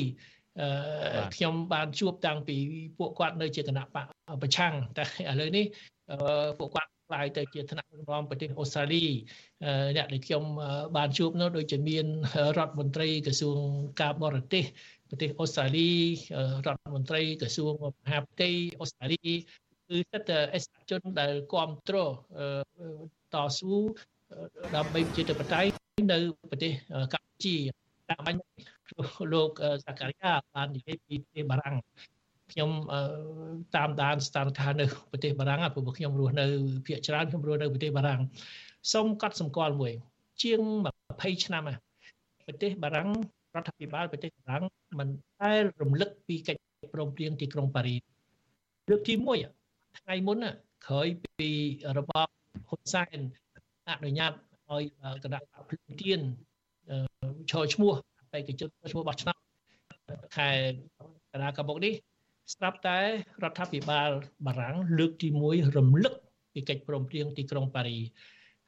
[1.35, 2.57] ខ្ញុំបានជួបតាំងពី
[2.97, 4.05] ពួកគាត់នៅជាគណៈបក
[4.41, 5.65] ប្រឆាំងតែឥឡូវនេះ
[6.59, 9.03] ពួកគាត់ ខ្លាយទៅជាថ្នាក់ដឹកនាំប្រទេសអូស្ត្រាលី
[9.95, 10.43] អ្នកដែលខ្ញុំ
[10.97, 12.05] បានជួបនោះដូចជាមាន
[12.57, 13.57] រដ្ឋមន្ត្រីក្រសួង
[14.01, 14.63] ការបរទេស
[15.09, 15.89] ប្រទេសអូស្ត្រាលី
[16.65, 18.49] រដ្ឋមន្ត្រីក្រសួងមហាផ្ទៃ
[18.81, 19.17] អូស្ត្រាលី
[19.87, 22.11] គឺស្ថិតតែអេសជនដែលគ្រប់គ្រង
[23.33, 23.75] តស៊ូ
[24.75, 25.61] ដើម្បីជាតបតៃ
[26.11, 26.17] នៅ
[26.49, 26.71] ប្រទេស
[27.13, 27.55] កម្ពុជា
[28.09, 28.39] តាមបាញ់
[29.33, 29.49] លោក
[29.85, 31.75] សាការីយ៉ាបាននិយាយពីប្រទេសបារាំង
[32.51, 32.69] ខ្ញុំ
[33.75, 36.45] តាមដានស្ថានភាពនៅប្រទេសបារាំងព្រោះខ្ញុំរស់នៅ
[36.85, 38.21] ភាគច្រើនខ្ញុំរស់នៅប្រទេសបារាំង
[38.93, 39.93] សូមកត់សម្គាល់មួយ
[40.43, 40.61] ជាង
[41.01, 41.77] 20ឆ្នាំហើយ
[42.47, 43.09] ប្រទេសបារាំង
[43.55, 44.63] រដ្ឋាភិបាលប្រទេសបារាំង
[44.99, 45.07] មិន
[45.41, 46.61] ដែលរំលឹកពីកិច្ច
[46.93, 48.01] ព្រមព្រៀងទីក្រុងប៉ារីស
[48.89, 49.13] លើកទី
[49.57, 50.37] 1ថ្ងៃមុន
[50.85, 51.49] ក្រោយពី
[51.97, 52.27] របប
[52.69, 53.19] ហ៊ុនសែន
[53.89, 54.31] អនុញ្ញាត
[54.69, 54.83] ឲ្យ
[55.23, 56.21] គណៈភ្លឹងទៀន
[57.51, 57.93] ឈរឈ្មោះ
[58.33, 59.37] បេក្ខជនឈ្មោះបោះឆ្នោត
[60.37, 60.49] ខែ
[61.31, 61.93] កណ្ដាលកបុកនេះ
[62.53, 62.99] ស្រាប់តែ
[63.43, 64.09] រដ្ឋាភិបាល
[64.47, 66.13] បារាំងលើកទី1រំលឹក
[66.53, 67.99] ពីកិច្ចព្រមព្រៀងទីក្រុងប៉ារី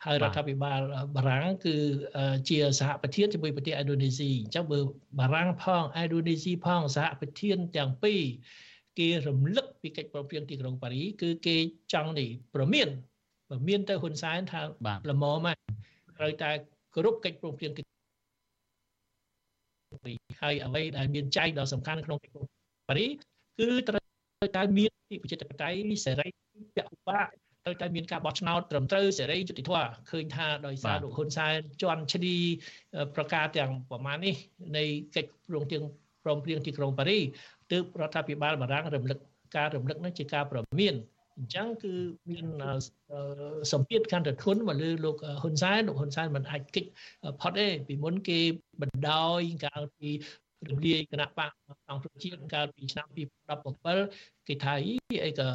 [0.06, 0.80] ហើយរដ្ឋាភិបាល
[1.16, 1.76] បារាំងគឺ
[2.50, 4.80] ជាសហប្រធានជាមួយប្រទេសឥណ្ឌូនេស៊ីអញ្ចឹងបើ
[5.20, 8.22] បារាំងផងឥណ្ឌូនេស៊ីផងសហប្រធានទាំងពីរ
[9.00, 11.56] គេរំលឹកពីកិច្ចព្រមព្រៀងទីក្រុងប៉ារី គឺគេ
[11.94, 12.88] ចង់នេះប្រមាន
[13.50, 14.62] ប្រមានទៅហ៊ុនសែនថា
[15.12, 15.48] ល្មម
[16.18, 16.52] ត្រូវតែ
[16.96, 17.84] គ្រប់កិច្ចព្រមព្រៀងទី
[20.42, 22.46] ហើយអ្វីដែលមានចែកដ៏សំខាន់ក្នុងកិច្ចព្រម
[22.90, 23.08] ប៉ារី
[23.60, 24.04] គឺត្រូវ
[24.56, 26.28] តែមានទីប្រជាធិបតេយ្យសេរី
[26.76, 27.28] ពហុបក
[27.64, 32.36] ត្រូវតែមានការបោះឆ្នោតត្រឹមត្រូវសេរីយុត្តិធម៌ឃើញថាដោយសារលោកហ៊ុនសែនជន់ឈ្លី
[33.16, 34.36] ប្រកាសទាំងប្រមាណនេះ
[34.78, 34.84] នៃ
[35.16, 35.84] កិច្ចព្រមព្រៀង
[36.24, 37.20] ព្រមព្រៀងទីក្រុងប៉ារី
[37.72, 39.20] ទើបរដ្ឋាភិបាលបារាំងរំលឹក
[39.56, 40.96] ការរំលឹកនេះជាការប្រមាន
[41.38, 41.94] អញ្ចឹងគឺ
[42.30, 42.46] មាន
[43.72, 46.86] សម្ពាធកាន់តែធ្ងន់មកលើលោកហ៊ុនសែនលោកហ៊ុនសែនមិនអាចគិត
[47.42, 48.40] ផុតទេពីមុនគេ
[48.82, 50.10] បណ្ដោយកាលពី
[50.69, 51.53] រំលាយគណៈបក
[51.91, 53.07] អង្គជាតិកាលពីឆ្នាំ
[53.77, 54.73] 2017គេថា
[55.25, 55.49] អីក៏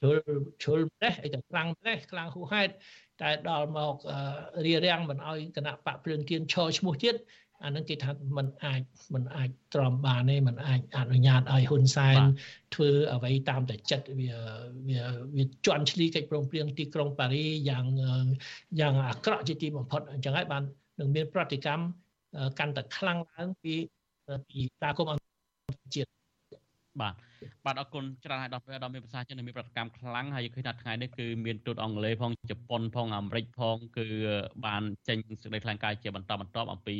[0.00, 0.18] ជ្រុល
[0.62, 2.72] ជ្រុលម្លេះអីក៏ខ្លាំងម្លេះខ្លាំងហួសហេតុ
[3.20, 3.96] តែដល់មក
[4.66, 7.16] រៀបរៀងមិនអោយគណៈបកភ្លើងទៀនឈរឈ្មោះទៀត
[7.64, 8.82] អានឹងគេថាมันអាច
[9.14, 12.20] มันអាចទ្រាំបានទេมันអាចអនុញ្ញាតឲ្យហ៊ុនសែន
[12.74, 14.30] ធ្វើអ្វីតាមតែចិត្តវា
[14.88, 15.02] វា
[15.36, 17.84] វាជន់ឈ្លីកិច្ចព្រមព្រៀងទីក្រុងប៉ារីយ៉ាង
[18.80, 20.62] យ៉ាងអាក្រក់ជាទីបំផុតអញ្ចឹងហើយបាន
[20.98, 21.84] នឹងមានប្រតិកម្ម
[22.58, 23.74] កាន់តែខ្លាំងឡើងពី
[24.49, 26.09] ពីតាគុំអន្តរជាតិ
[27.01, 27.13] បាទ
[27.65, 34.07] បាទអរគុណច្រើនហើយដល់ពេលដល់មានភាសាចិនមានប្រតិកម្មខ្លាំងហើយឃើញថាថ្ងៃនេះគឺមានទូតអង់គ្លេសផងជប៉ុនផងអាមេរិកផង គឺ
[34.65, 36.95] បានចេញសេចក្តីថ្លែងការណ៍ជាបន្តបន្ទាប់អំពី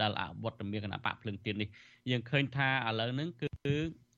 [0.00, 1.68] ដែលអវត្តមានគណៈបកភ្លើងទៀននេះ
[2.10, 3.48] យើងឃើញថាឥឡូវហ្នឹងគឺ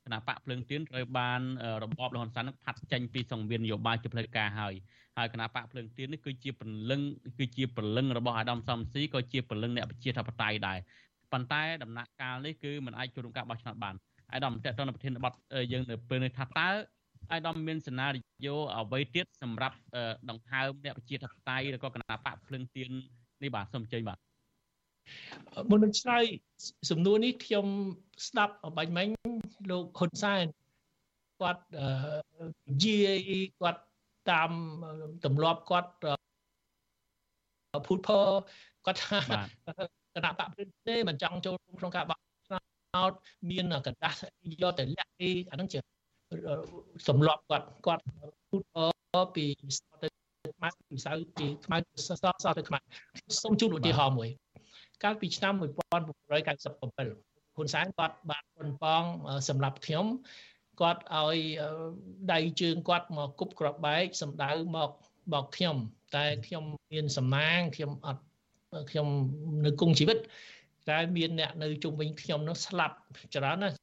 [0.06, 1.40] គណៈបកភ្លើងទៀនត្រូវបាន
[1.82, 4.74] របបលហ៊ុនសែននឹងផាត់ចេញពីសង្វៀននយោបាយជាផ្លូវការហើយ
[5.18, 7.00] ហើយគណៈបកភ្លើងទៀននេះគឺជាពលឹង
[7.38, 10.78] គឺជាពលឹងរបស់អាដាមសំស៊ីក៏ជាពលឹងអ្នកប្រជាធិបតេយ្យដែរ
[11.31, 13.95] ប៉ុន្តែដំណាក់កាលនេះគឺมันអាចចូលរួមការបោះឆ្នោតបាន
[14.31, 15.35] អាយដាមតេតនប្រធានបတ်
[15.71, 16.69] យើងនៅពេលនេះថាតើ
[17.31, 19.77] អាយដាមមានសេណារីយ៉ូអ្វីទៀតសម្រាប់
[20.29, 22.89] ដង្ហើមអ្នកប្រជាធិបតេយ្យឬក៏គណៈបកភ្លឹងទៀន
[23.43, 24.19] នេះបាទសូមចេញបាទ
[25.69, 26.23] មុននឹងឆ្លើយ
[26.89, 27.65] សំណួរនេះខ្ញុំ
[28.27, 29.07] ស្ដាប់បាញ់មិញ
[29.71, 30.45] លោកហ៊ុនសែន
[31.41, 31.63] គាត់
[32.69, 33.81] និយាយគាត់
[34.29, 34.51] តាម
[35.25, 35.91] ទម្លាប់គាត់
[37.87, 38.09] ភូតផ
[38.85, 39.19] គាត់ថា
[40.16, 43.12] គណៈបកព្រឹទ្ធទេមិនចង់ចូលរួមក្នុងការបោះឆ្នោត
[43.50, 44.18] មានកដាស់
[44.62, 45.78] យកទៅលាក់អីអាហ្នឹងជា
[47.08, 48.02] សម្លប់គាត់គាត់
[48.48, 48.62] พูด
[49.36, 49.44] ពី
[49.76, 50.08] សទៅ
[50.56, 52.78] ខ្មៅពីសៅពីខ្មៅសសសទៅខ្មៅ
[53.42, 54.30] សូមជូនឧទាហរណ៍មួយ
[55.02, 59.02] កាលពីឆ្នាំ1997ហ៊ុនសែនគាត់បានប៉ុនប៉ង
[59.48, 60.06] សម្រាប់ខ្ញុំ
[60.80, 61.38] គាត់ឲ្យ
[62.32, 64.90] ដៃជើងគាត់មកគប់ក្របបែកសម្ដៅមក
[65.32, 65.76] បោកខ្ញុំ
[66.16, 68.22] តែខ្ញុំមានសំណាងខ្ញុំអត់
[68.90, 69.06] ខ្ញុំ
[69.66, 70.18] នៅគង់ជីវិត
[70.90, 72.96] តែមានអ្នកនៅជុំវិញខ្ញុំនោះស្លាប់
[73.34, 73.76] ច្រើនណាស់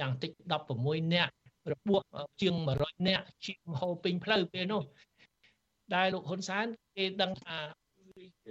[0.00, 0.30] យ៉ាងតិច
[0.72, 1.32] 16នាក់
[1.72, 2.02] របួស
[2.40, 4.82] ជាង100នាក់ជាងហូរពេញផ្លូវពេលនោះ
[5.94, 7.56] ដែលលោកហ៊ុនសែនគេដឹងថា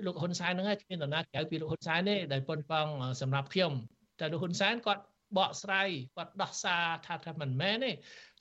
[0.06, 2.88] លោកហ៊ុនសែនហ្នឹងគ្មាននរណាក្រៅពីលោកហ៊ុនសែនទេដែលប៉ុនប៉ង
[3.22, 3.72] សម្រាប់ខ្ញុំ
[4.20, 5.04] តែលោកហ៊ុនសែនគាត់
[5.38, 7.92] បកស្រាយគាត់ដោះសារថាថាមិនមែនទេ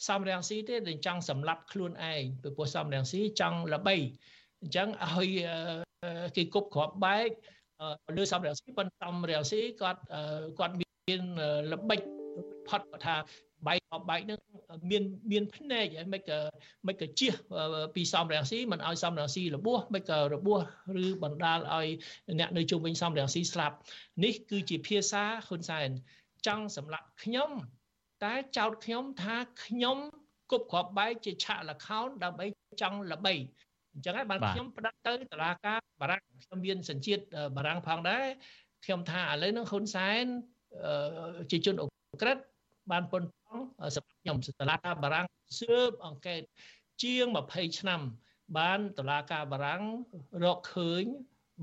[0.08, 3.96] សំរងស៊ីទេដែលចង់សម្លាប់ខ្លួនឯងពីព្រោះសំរងស៊ីចង់ល្បី
[4.64, 5.28] អញ្ចឹងឲ្យ
[6.36, 7.30] គេគប់គ្រាប់បែក
[8.16, 10.00] លើសំរងស៊ីប៉ុន្តែសំរងស៊ីគាត់
[10.58, 11.22] គាត់មាន
[11.72, 12.00] ល្បិច
[12.68, 13.16] ផុតគាត់ថា
[13.66, 14.40] បែកគ្រាប់បែកនឹង
[14.90, 15.02] មាន
[15.32, 16.38] មានភ្នែកហើយមិនក៏
[16.86, 17.32] មិនក៏ជះ
[17.94, 20.60] ពីសំរងស៊ីមិនឲ្យសំរងស៊ីរបួសមិនក៏របួស
[21.04, 21.88] ឬបណ្ដាលឲ្យ
[22.38, 23.76] អ្នកនៅជុំវិញសំរងស៊ីស្លាប់
[24.24, 25.88] នេះគឺជាភាសាហ៊ុនសែន
[26.46, 27.50] ចង់សម្លាប់ខ្ញុំ
[28.24, 29.98] តែចោតខ្ញុំថាខ្ញុំ
[30.52, 32.46] គគប់គ្រាប់បែកជាឆាកលខោនដើម្បី
[32.82, 33.34] ចង់ល្បី
[33.94, 37.22] អញ្ចឹងហើយបានខ្ញុំផ្ដាច់ទៅតឡាការបារាំងខ្ញុំមានសញ្ជាតិ
[37.56, 38.24] បារាំងផងដែរ
[38.84, 40.24] ខ្ញុំថាឥឡូវហ្នឹងហ៊ុនសែន
[41.50, 41.84] ជាជនអ
[42.22, 42.38] ក្រិត
[42.90, 43.58] បានប៉ុនប៉ង
[43.96, 45.26] សម្រាប់ខ្ញុំតឡាការបារាំង
[45.60, 46.42] ស៊ើបអង្កេត
[47.02, 48.00] ជាង20ឆ្នាំ
[48.58, 49.82] បានតឡាការបារាំង
[50.44, 51.04] រកឃើញ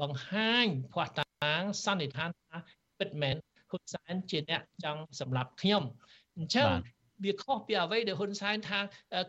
[0.02, 2.58] បង្ហាញភ័ស្តុតាងសន្និដ្ឋានថា
[3.00, 3.36] ពិតមែន
[3.70, 5.84] ហ៊ុនសែនជាអ្នកចង់សម្លាប់ខ្ញុំ
[6.38, 6.70] អញ្ចឹង
[7.24, 8.80] វាខុសពីអ្វីដែលហ៊ុនសែនថា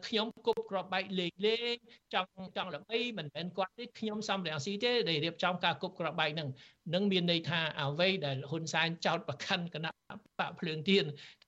[0.07, 1.77] ខ្ញុំគប់ក្របបែកលេងលេង
[2.15, 6.49] ចង់ចង់ល្បីមិនមែនគាត់ទេខ្ញុំសំរងស៊ីទេដែលរៀបចំការគប់ក្របបែកនឹង
[6.95, 9.91] នឹងមានន័យថាអ្វីដែលហ៊ុនសែនចោតប្រកាន់គណៈ
[10.39, 11.05] បកភ្លើងទៀន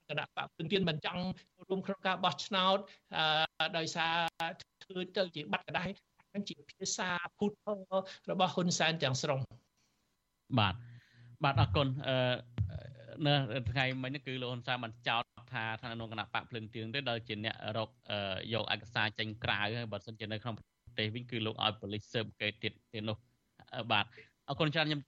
[0.09, 1.22] គណៈបកភ្លើងទៀនមិនចង់
[1.68, 2.78] រួមក្នុងការបោះឆ្នោត
[3.78, 4.14] ដោយសារ
[4.84, 5.88] ធ្វើទៅជាបាត់កដាយ
[6.34, 7.57] នឹងជាភាសាពុទ្ធ
[8.30, 9.40] របស់ហ៊ុនសែនទាំងស្រុង
[10.59, 10.74] បាទ
[11.45, 12.16] បាទអរគុណអឺ
[13.26, 13.34] នៅ
[13.70, 15.24] ថ្ងៃមិញនេះគឺលោកហ៊ុនសែនបានចោទ
[15.55, 17.90] ថាថាក្នុងគណៈបកភ្លឹងទៀងទេដែលជាអ្នករក
[18.55, 20.64] យកឯកសារចេញក្រៅហើយបើសិនជានៅក្នុងប្រ
[20.98, 23.16] ទេសវិញគឺលោកឲ្យប៉ូលីសស៊ើបអង្កេតទៀតទៀតនោះ
[23.92, 24.07] បាទ
[24.48, 25.00] អរគុណច្រើនខ្ញុំ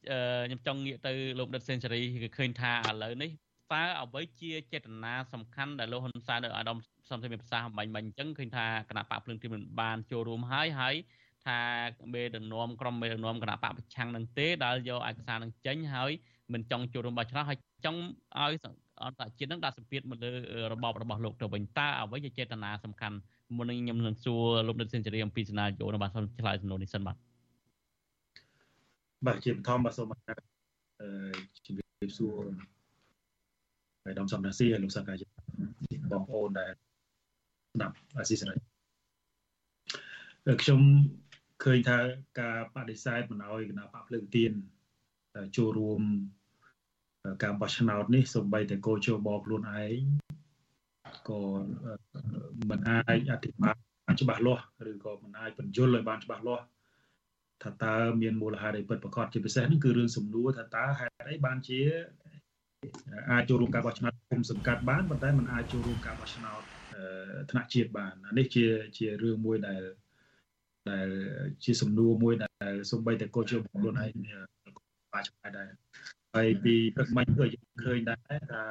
[0.46, 3.30] ខ្ញុំចង់ងាកទៅលោកដិតសេនស៊ូរីគឺឃើញថាឥឡូវនេះ
[3.72, 6.78] តើអ្វីជាចេតនាសំខាន់ដែលលោកហ៊ុនសែននៅអាដាម
[7.10, 10.94] សំទិមានប្រសាសន៍បាញ់មិញអញ្ចឹងឃើញថាគណៈបកភ្លឹងទីមិនបានចូលរួមហើយហើយ
[11.46, 11.58] ថា
[12.12, 16.10] មេដឹកនាំក្រុមមេដឹកនាំគណៈបកប្រឆាំងនឹងទេដែលយកឯកសារនឹងចេញហើយ
[16.52, 18.00] មិនចង់ចូលរួមបោះឆ្នោតហើយចង់
[18.40, 18.54] ឲ្យ
[19.02, 20.30] អន្តរជាតិនឹងដាក់សម្ពាធមកលើ
[20.72, 23.16] របបរបស់លោកទៅវិញតើអ្វីជាចេតនាសំខាន់
[23.56, 27.16] មុននឹងខ្ញុំនឹងសួរលោកដិតសេនស៊ូរីអំពីសនាយោនៅបាទសូមឆ្លើយសំណួរនេះសិនបាទ
[29.26, 31.08] បាទជាបឋមបាទសូមអឺ
[31.66, 32.44] ជំរាបសួរ
[34.04, 35.22] ហើយដំសំណាស៊ីហើយលោកសាកាយ
[36.12, 36.72] បងប្អូនដែល
[37.74, 38.54] ស្ដាប់អាស៊ីសេរី
[40.62, 40.80] ខ្ញុំ
[41.64, 41.98] ឃើញថា
[42.40, 44.52] ការបដិសេធមិនអោយគណៈបកភ្លើងទៀន
[45.56, 46.02] ចូលរួម
[47.42, 50.00] ការបោះឆ្នោតនេះសូម្បីតែកោជបខ្លួនឯង
[51.28, 51.40] ក៏
[52.70, 53.74] មិនអាចអធិប្បាយ
[54.20, 56.64] ច្បាស់លាស់ឬក៏មិនអាចបញ្យល់ឲ្យបានច្បាស់លាស់
[57.62, 61.80] ថាតើមានមូលហេតុអីពិតប្រាកដជាពិសេសហ្នឹងគឺរឿងសំណួរថាតើហេតុអីបានជា
[63.30, 66.62] អាចចូលរួមការបោះឆ្នោតគុំសង្កាត់បានប៉ុន្តែมันអាចចូលរួមការបោះឆ្នោត
[67.50, 68.64] ថ្នាក់ជាតិបាននេះជា
[68.98, 69.82] ជារឿងមួយដែល
[70.90, 71.08] ដែល
[71.64, 74.12] ជាសំណួរមួយដែលសំបីតែកោជខ្លួនឯង
[75.12, 75.68] បាឆ្ងាយដែរ
[76.36, 78.62] ហើយពីព្រឹកមិញក៏យើងឃើញដែរថា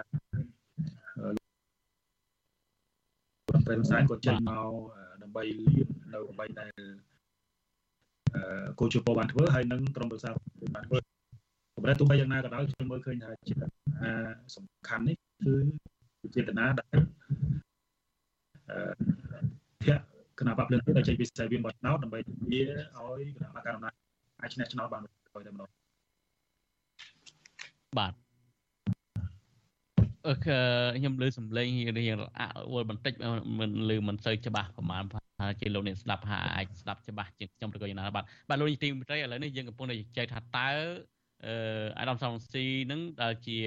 [3.65, 4.73] ប្រេនសាយក៏ចេញមក
[5.21, 6.71] ដើម្បីលៀបនៅអ្វីដែល
[8.79, 10.29] កោជពបានធ្វើហើយនឹងក្រុមប្រឹក្សា
[10.75, 10.97] បានធ្វើ
[11.75, 13.53] ប៉ុន្តែទោះបីយ៉ាងណាក៏ដោយខ្ញុំមើលឃើញថាជា
[14.55, 16.97] សំខាន់នេះគឺចេតនាដែល
[18.71, 18.79] អឺ
[19.83, 19.97] ភៈ
[20.39, 22.61] គណៈបព្វលឿនដែលចេញពីសាយវាបោះឆ្នោតដើម្បីធានា
[22.97, 23.93] ឲ្យគណៈបកកណ្ដាលអំណាច
[24.41, 25.84] អាចឈ្នះឆ្នោតបានដោយតែម្ដង
[27.99, 28.13] បាទ
[30.27, 32.41] អឺខ្ញុំលើសំឡេងរៀងអ
[32.73, 33.13] វល់បន្តិច
[33.59, 35.03] មិនលើមិនសូវច្បាស់ប្រហែល
[35.39, 40.69] ថាជាលោកអ្នកស្ដាប់ហាអាចស្ដាប់ច្បាស់ជាងខ្ញុំឬក៏យ៉ាងណាបាទបាទលោកនាយទីមិត្តឥឡូវនេះយើងកំពុងតែជជែកថាតើ
[41.45, 43.57] អឺអាដាមសំស៊ីនឹងដែលជា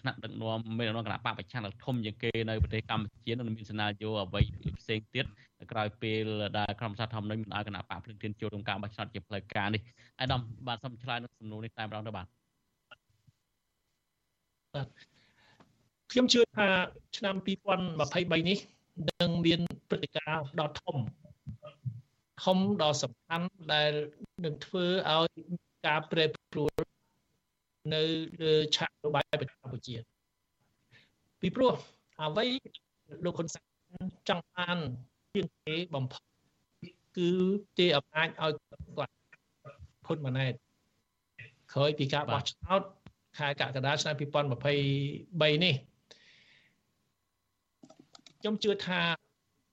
[0.00, 4.40] ថ្នាក់ដឹកនាំមេដឹកនាំគណៈបកប្រឆាំងដ៏ធំជាងគេនៅប្រទេសកម្ពុជានឹងមានសេណារីយ៉ូអ្វី
[4.80, 5.26] ផ្សេងទៀត
[5.72, 6.26] ក្រោយពេល
[6.58, 9.82] ដែលក្រុមសាធម្មនិកមិនឲ្យគណៈបកភ្លឹងទៀនចូលក្នុងការបោះឆ្នោតជាផ្លូវការនេះ
[10.20, 12.26] អាដាមបាទសូមឆ្លើយនឹងសំណួរនេះតែម្ដងទៅបាទ
[14.74, 14.88] បាទ
[16.10, 16.68] ខ្ញុំជឿថា
[17.16, 18.58] ឆ្នាំ2023នេះ
[19.10, 20.96] នឹងមានព្រឹត្តិការណ៍ដ៏ធំ
[22.44, 23.92] ធំដ៏សំខាន់ដែល
[24.44, 25.30] នឹងធ្វើឲ្យ
[25.86, 26.72] ការប្រែប្រួល
[27.94, 28.02] នៅ
[28.42, 29.96] លើឆាកនយោបាយប្រទេសកម្ពុជា
[31.40, 31.72] ពីព្រោះ
[32.20, 32.46] អ្វី
[33.24, 34.78] លោកហ៊ុនសែនចង់បាន
[35.34, 36.22] ជាងគេបំផុត
[37.16, 37.30] គឺ
[37.78, 38.52] ទេអំណាចឲ្យ
[38.98, 39.14] គាត់
[40.06, 40.54] ហ៊ុនម៉ាណែត
[41.72, 42.82] ក្រោយពីការបោះឆ្នោត
[43.38, 45.74] ខែកក្កដាឆ្នាំ2023នេះ
[48.40, 49.00] ខ្ញុំជឿថា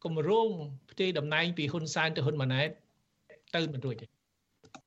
[0.04, 0.50] គម្រោង
[0.92, 2.70] ផ្ទៃតំណែងពីហ៊ុនសែនទៅហ៊ុនម៉ាណែត
[3.56, 4.06] ទៅមិនរួចទេ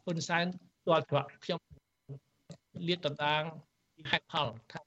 [0.05, 0.45] ហ៊ុនសែន
[0.87, 1.61] ទាល់ត្រកខ្ញុំ
[2.89, 3.43] លាតតំដាង
[4.11, 4.81] ហេតុផលថា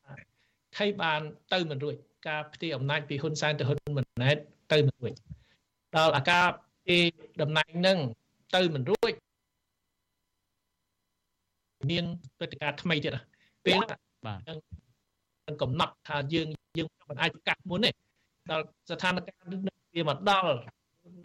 [0.78, 1.22] ថៃបាន
[1.54, 1.96] ទៅមិនរួច
[2.28, 4.38] ការផ្ទៃអំណាចពីហ៊ុនសែនទៅហ៊ុនម៉ាណែត
[4.74, 5.14] ទៅមិនរួច
[5.96, 6.46] ដល់អាការ
[6.82, 7.00] ផ្ទៃ
[7.42, 7.98] តំណែងនឹង
[8.56, 9.14] ទៅមិនរួច
[11.90, 12.06] មាន
[12.38, 13.22] ព្រឹត្តិការណ៍ថ្មីទៀតណា
[13.66, 14.40] ពេលហ្នឹងបាទ
[15.48, 16.48] នឹងកំណត់ថាយើង
[16.78, 17.92] យើងមិនអាចប្រកាសមុនទេ
[18.52, 20.52] ដល់ស្ថានភាពនឹងវាមកដល់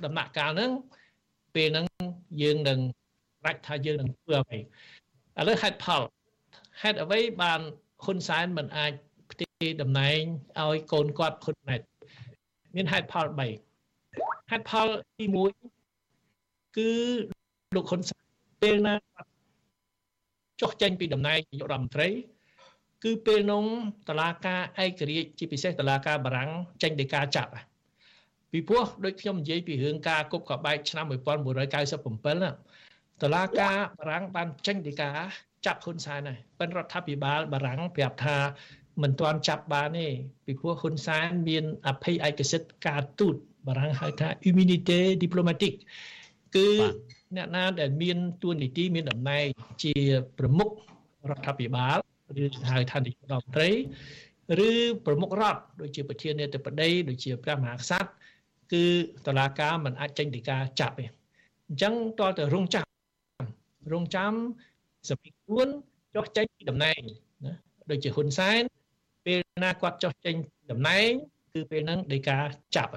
[0.04, 0.70] ដំណាក់កាលហ្នឹង
[1.54, 1.86] ពេលហ្នឹង
[2.42, 2.78] យើងនឹង
[3.46, 4.62] រាច់ថាយើងនឹងធ្វើអ្វីឥ
[5.48, 6.02] ឡូវហេតុផល
[6.82, 7.60] ហេតុអ្វីបាន
[8.04, 8.92] ហ៊ុនសែនមិនអាច
[9.30, 10.20] ផ្ទេរតំណែង
[10.60, 11.80] ឲ្យកូនគាត់ហ៊ុនម៉ាណែត
[12.74, 13.26] មានហេតុផល
[13.88, 14.88] 3ហេតុផល
[15.18, 15.24] ទី
[16.00, 16.90] 1គឺ
[17.74, 18.24] លោកហ៊ុនសែន
[18.62, 18.94] ពេលណា
[20.60, 22.08] ចុះចេញពីតំណែងនាយករដ្ឋមន្ត្រី
[23.04, 23.64] គឺពេលនោះ
[24.08, 26.50] តឡាការឯករាជ្យជាពិសេសតឡាការបារាំង
[26.82, 27.52] ចេញដីកាចាប់
[28.52, 31.06] ពីព្រោះដូចខ្ញុំនិយាយពីរឿងការគប់កបែកឆ្នាំ
[31.70, 32.50] 1997ណា
[33.22, 35.10] តឡាការបារាំងបានចេញដីកា
[35.66, 38.36] ចាប់ហ៊ុនសែនហើយប៉ុន្តែរដ្ឋាភិបាលបារាំងប្រាប់ថា
[39.02, 40.08] មិនទាន់ចាប់បានទេ
[40.46, 43.36] ពីព្រោះហ៊ុនសែនមានអភ័យឯកសិទ្ធិការទូត
[43.66, 45.78] បារាំងហៅថា immunité diplomatique
[46.56, 46.68] គឺ
[47.36, 49.46] អ្នកណាដែលមានទួនាទីមានតំណែង
[49.84, 49.94] ជា
[50.38, 50.70] ប្រមុខ
[51.30, 51.96] រដ្ឋាភិបាល
[52.42, 53.70] ឬហៅថានាយករដ្ឋមន្ត្រី
[54.68, 54.70] ឬ
[55.06, 58.10] ប្រមុខរដ្ឋដូចជាប្រធានាធិបតីដូចជាព្រះមហាក្សត្រ
[58.72, 58.84] គឺ
[59.26, 61.04] តឡាការមិនអាចចេញដីកាចាប់ទេ
[61.68, 62.86] អញ្ចឹងតើទៅរងចាំ
[63.92, 64.32] រងចាំ
[65.08, 65.68] សម្ភារខ្លួន
[66.14, 67.00] ចុះចេញពីតំណែង
[67.44, 67.54] ណា
[67.90, 68.62] ដូចជាហ៊ុនសែន
[69.26, 70.34] ពេលណាគាត់ចុះចេញ
[70.70, 71.10] តំណែង
[71.52, 72.38] គឺពេលហ្នឹងដីកា
[72.76, 72.92] ចាប់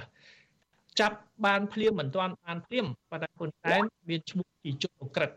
[1.00, 1.16] ចាប់
[1.46, 5.30] បានភ្លាមមិនទាន់បានភ្លាមប៉ុន្តែហ៊ុនសែនមានឈ្មោះជាជនអក្រិត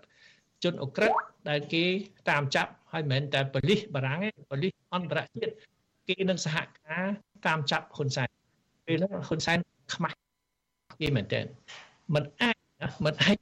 [0.63, 1.11] ជនអក្រិត
[1.49, 1.83] ដែលគេ
[2.29, 5.53] តាមចាប់ហើយមិនមែនតែប៉ូលីសបារាំងទេប៉ូលីសអន្តរជាតិ
[6.07, 7.05] គេនឹងសហការ
[7.45, 8.29] តាមចាប់ហ៊ុនសែន
[8.85, 9.57] ពេលហ្នឹងហ៊ុនសែន
[9.93, 10.17] ខ្មាស់
[11.01, 11.41] គេមែនតើ
[12.13, 12.55] มันអាច
[13.05, 13.37] มันអាច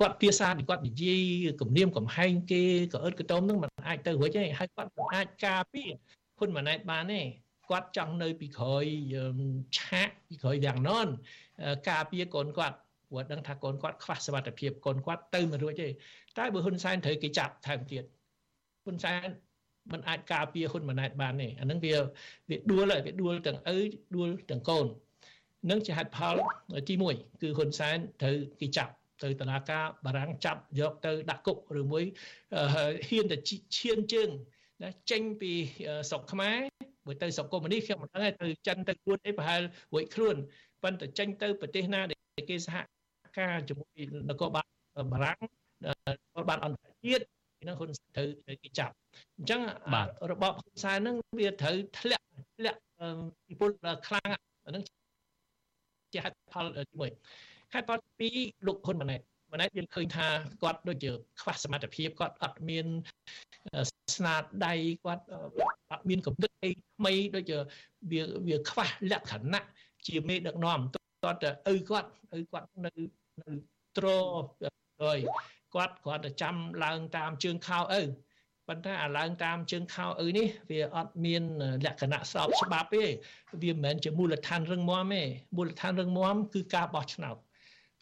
[0.00, 2.62] គាត់ភាសាគាត់និយាយគំនាមកំហែងគេ
[2.92, 5.90] ក៏អឺតកតោមនឹងมันអាចទៅរួចទេហើយគាត់មិនអាចការពារ
[6.38, 7.20] ហ៊ុនម៉ាណែតបានទេ
[7.69, 8.85] គាត់ចង់នៅពីក្រោយ
[9.77, 11.07] ឆាកពីក្រោយវាំងនន
[11.89, 12.77] ការពារកូនគាត់
[13.09, 15.87] ព្រោះដឹងថាកូនគាត់ខ្វះសមត្ថភាពកូនគាត់ទៅមិនរួចទេ
[16.37, 18.03] តែបើហ៊ុនសែនត្រូវគេចាប់ថែមទៀត
[18.85, 19.27] ហ៊ុនសែន
[19.91, 21.93] มันអាចការពារហ៊ុនម៉ាណែតបានទេអានឹងវា
[22.49, 23.77] វាដួលវាដួលទាំងឪ
[24.15, 24.85] ដួលទាំងកូន
[25.69, 26.35] នឹងជាហេតុផល
[26.87, 28.93] ទី1គឺហ៊ុនសែនត្រូវគេចាប់
[29.23, 32.03] ទៅតឡាការបារាំងចាប់យកទៅដាក់គុកឬមួយ
[33.07, 33.37] ហ៊ានតែ
[33.77, 34.29] ឈានជើង
[34.83, 35.51] ណាចេញពី
[36.09, 36.57] ស្រុកខ្មែរ
[37.07, 39.61] បើទៅស្រុកកុម្មុយនីសខ្ញុំមិនដឹងទៅចិនទៅខ្លួនអីប្រហែល
[39.93, 40.35] រួចខ្លួន
[40.83, 42.75] ប៉ុន្តែចេញទៅប្រទេសណាដែលគេសហ
[43.39, 43.99] ការជាមួយ
[44.29, 44.65] នគរបាល
[45.13, 45.39] បារាំង
[46.49, 47.25] បានអន្តរជាតិ
[47.67, 48.27] នឹងហ៊ុនត្រូវ
[48.63, 48.93] គេចាប់
[49.37, 49.61] អញ្ចឹង
[50.31, 52.25] របបហ៊ុនសែនហ្នឹងវាត្រូវធ្លាក់
[52.57, 52.79] ធ្លាក់
[53.47, 53.71] ពីពល
[54.07, 54.29] ខ្លាំង
[54.69, 54.83] ហ្នឹង
[56.13, 56.83] ជាហេតុផលទី
[57.31, 60.27] 1ហេតុផលទី2លោកហ៊ុនម៉ាណែតម៉ាណែតយើងឃើញថា
[60.61, 62.85] គាត់ដូចជាខ្វះសមត្ថភាពគាត់អត់មាន
[64.15, 64.35] ស្នា
[64.65, 65.23] ដៃគាត់
[65.95, 67.57] អត់មានកំណត់អីថ្មីដូចជា
[68.11, 69.65] វាវាខ្វះលក្ខណៈ
[70.07, 72.91] ជាមេដឹកនាំតើតើឪគាត់ឪគាត់នៅ
[73.41, 73.53] នៅ
[73.97, 74.07] ត្រ
[75.01, 75.19] ហើយ
[75.73, 78.03] គាត់គាត់ទៅចាំឡើងតាមជើងខោឪ
[78.67, 81.43] ប៉ុន្តែអាឡើងតាមជើងខោឪនេះវាអត់មាន
[81.85, 83.03] លក្ខណៈស្របច្បាប់ទេ
[83.61, 85.23] វាមិនមែនជាមូលដ្ឋានរឹងមាំទេ
[85.55, 87.37] មូលដ្ឋានរឹងមាំគឺការបោះឆ្នោត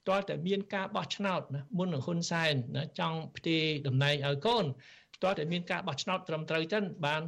[0.09, 4.65] តើតែមានការបោះឆ្នោតណាមុននឹងហ៊ុនសែនណាចង់ផ្ទេរតំណែងឲ្យកូន
[5.23, 7.21] តើតែមានការបោះឆ្នោតត្រឹមត្រូវទៅបាន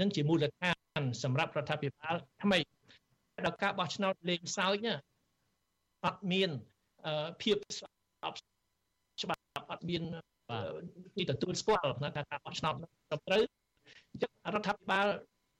[0.00, 2.58] នឹងជាមូលដ្ឋានសម្រាប់រដ្ឋាភិបាលថ្មី
[3.46, 4.94] ដល់ការបោះឆ្នោតលេងសើចណា
[6.06, 6.50] អត់មាន
[7.42, 8.36] ភាពស្អប់
[9.22, 10.02] ច្បាប់អត់មាន
[11.16, 12.74] ទីទទួលស្គាល់ថាការបោះឆ្នោត
[13.10, 13.42] ត្រឹមត្រូវ
[14.12, 15.06] អញ្ចឹងរដ្ឋាភិបាល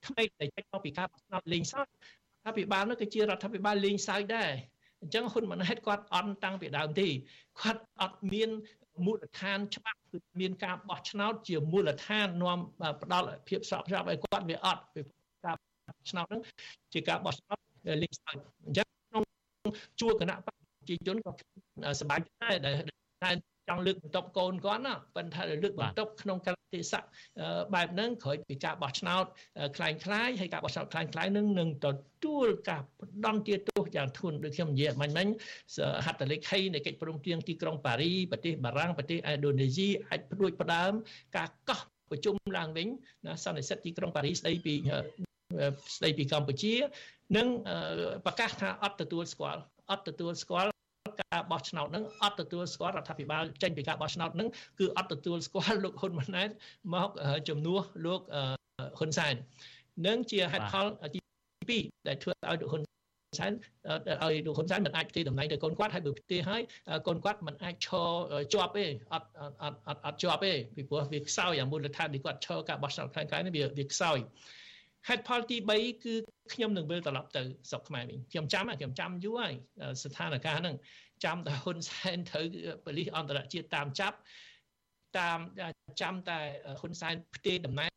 [0.07, 4.51] ថ្មីដែលចេញមកពីការបោះឆ្នោតលេងសើចរដ្ឋាភិបាលនោះគឺជារដ្ឋាភិបាលលេងសើចដែរ
[5.03, 7.09] អញ្ចឹងហ៊ុនម៉ាណែតគាត់អន់តាំងពីដើមទេ
[7.61, 8.51] គាត់អត់មាន
[9.05, 12.59] មូលដ្ឋានច្បាប់គឺមានការបោះឆ្នោតជាមូលដ្ឋាននាំ
[13.03, 15.01] ផ្ដល់ភាពស្របច្បាប់ឲ្យគាត់វាអត់ពី
[15.45, 16.43] ការបោះឆ្នោតហ្នឹង
[16.93, 17.59] ជាការបោះឆ្នោត
[18.03, 19.23] លេងសើចអញ្ចឹងក្នុង
[20.01, 20.55] ជួរគណៈប្រ
[20.89, 21.31] ជាជនក៏
[22.01, 23.37] សប្បាយដែរដែល
[23.70, 27.04] ចង់លើកបន្ទប់កូនគាត់ណាប៉ុន្តែលើកបន្ទប់ក្នុងកលតិស័ក
[27.74, 29.26] បែបហ្នឹងក្រោយពីការបោះឆ្នោត
[29.78, 31.88] คล้ายคล้ายហើយការបោះឆ្នោតคล้ายคล้ายនឹងនឹងទ
[32.24, 35.28] ទួលការផ្ដន់ទាទោសយ៉ាងធ្ងន់ដូចខ្ញុំនិយាយមិញមិញ
[36.06, 40.92] ហត្ថលេខីនៃកិច្ចព្រមព្រៀងទីក្រុងប៉ារីប្រទេសបារាំងប្រទេសឥណ្ឌូនេស៊ីអាចព្រួយផ្ដើម
[41.38, 41.82] ការកោះ
[42.12, 42.88] ប្រជុំឡើងវិញ
[43.26, 44.74] ណាសន្និសីទទីក្រុងប៉ារីស្ដីពី
[45.98, 46.74] ស្ដីពីកម្ពុជា
[47.38, 47.48] នឹង
[48.26, 49.62] ប្រកាសថាអត់ទទួលស្គាល់
[49.92, 50.72] អត់ទទួលស្គាល់
[51.21, 54.49] ការបោះឆ្នោតហ្នឹងអត់ទទួលស្គាល់រដ្ឋាភិបាលចេញពីការបោះឆ្នោតហ្នឹង
[54.79, 56.49] គឺអត់ទទួលស្គាល់លោកហ៊ុនម៉ាណែត
[56.95, 57.11] មក
[57.49, 58.21] ជំនួសលោក
[58.99, 59.35] ហ៊ុនសែន
[60.07, 62.83] នឹងជាហេតុផលទី2ដែលធ្វើឲ្យលោកហ៊ុន
[63.41, 63.53] សែន
[64.25, 66.63] ឲ្យលោកហ៊ុនសែនមិនអាចផ្ទេរតំណែងទៅកូនគាត់ហើយបើផ្ទេរហើយ
[67.07, 68.09] កូនគាត់មិនអាចឈរ
[68.53, 69.29] ជាប់ទេអត់
[69.63, 74.19] អត់អត់អត់ជាប់ទេពីព្រោះវាខ្សោយអាមូលដ្ឋានដែលគាត់ឈរការបោះឆ្នោតខ្លាំងៗនេះវាវាខ្សោយ
[75.09, 76.15] ហេតុផលទី3គឺ
[76.53, 79.55] ខ្ញុំនឹងវិលត្រឡប់ទៅស្រុកខ្មែរវិញខ្ញុំចាំខ្ញុំចាំយូរហើយ
[80.03, 80.77] ស្ថានភាពហ្នឹង
[81.25, 82.47] ចាំតែហ៊ុនសែនត្រូវ
[82.85, 84.17] ប៉ូលីសអន្តរជាតិតាមចាប់
[85.19, 85.39] តាម
[86.01, 86.39] ចាំតែ
[86.81, 87.91] ហ៊ុនសែនផ្ទេរតំណែង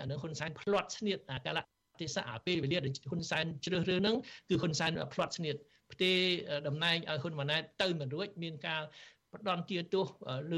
[0.00, 1.64] អានឹងហ៊ុនសែនផ្្លាត់ស្នៀតអាកាលៈ
[2.00, 4.16] ទេសៈអាពេលវេលាដែលហ៊ុនសែនជ្រើសរើសហ្នឹង
[4.48, 5.56] គឺហ៊ុនសែនផ្្លាត់ស្នៀត
[5.92, 6.18] ផ្ទេរ
[6.68, 8.82] តំណែងឲ្យហ៊ុនម៉ាណែតទៅមិនរួចមានការ
[9.34, 10.06] បដន់ទាទោស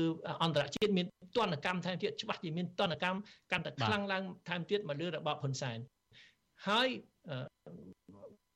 [0.00, 0.02] ឬ
[0.42, 1.06] អន្តរជាតិមាន
[1.36, 3.18] ទណ្ឌកម្មថែមទៀតច្បាស់ជាមានទណ្ឌកម្ម
[3.52, 5.78] កាន់តែខ្លាំងឡើងថែមទៀតមកលើរបបហ៊ុនសែន
[6.68, 6.88] ហើយ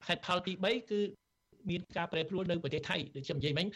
[0.07, 1.01] ហេតុផលទី3គឺ
[1.71, 3.67] មានការប្រែប្រួលនៅប្រទេសថៃដូចខ្ញុំនិយាយមិញ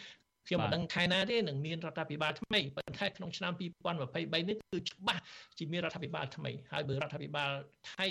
[0.47, 5.21] ខ្ញុំមិនដឹងខែណាទេនឹងមានរដ្ឋាភិបាលថ្មីប៉ុន្តែក្នុងឆ្នាំ2023នេះគឺច្បាស់
[5.57, 7.51] ជាមានរដ្ឋាភិបាលថ្មីហើយបើរដ្ឋាភិបាល
[7.95, 8.07] ថៃ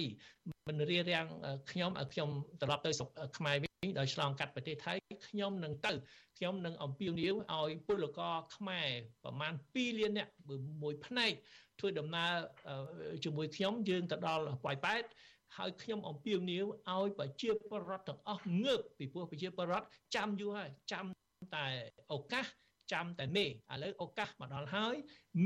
[0.68, 1.24] មិនរៀបរៀង
[1.70, 2.28] ខ្ញុំឲ្យខ្ញុំ
[2.60, 3.08] ត្រឡប់ទៅស្រុក
[3.38, 4.92] ខ្មែរវិញដោយឆ្លងកាត់ប្រទេសថៃ
[5.28, 5.92] ខ្ញុំនឹងទៅ
[6.38, 8.88] ខ្ញុំនឹងអំពាវនាវឲ្យពលករខ្មែរ
[9.24, 10.32] ប្រមាណ2លាននាក់
[10.82, 11.32] មួយផ្នែក
[11.78, 12.32] ធ្វើដំណើរ
[13.24, 15.04] ជាមួយខ្ញុំយើងទៅដល់ប៉ោយប៉ែត
[15.56, 21.04] ហើយខ្ញុំអំពាវនាវឲ្យប្រជាពលរដ្ឋទាំងអស់ងើបពីព្រោះប្រជាពលរដ្ឋចាំយូរហើយចាំ
[21.56, 21.66] តែ
[22.12, 22.46] ឱកាស
[22.92, 23.48] ចាំតែមេឥ
[23.82, 24.94] ឡូវឱកាសមកដល់ហើយ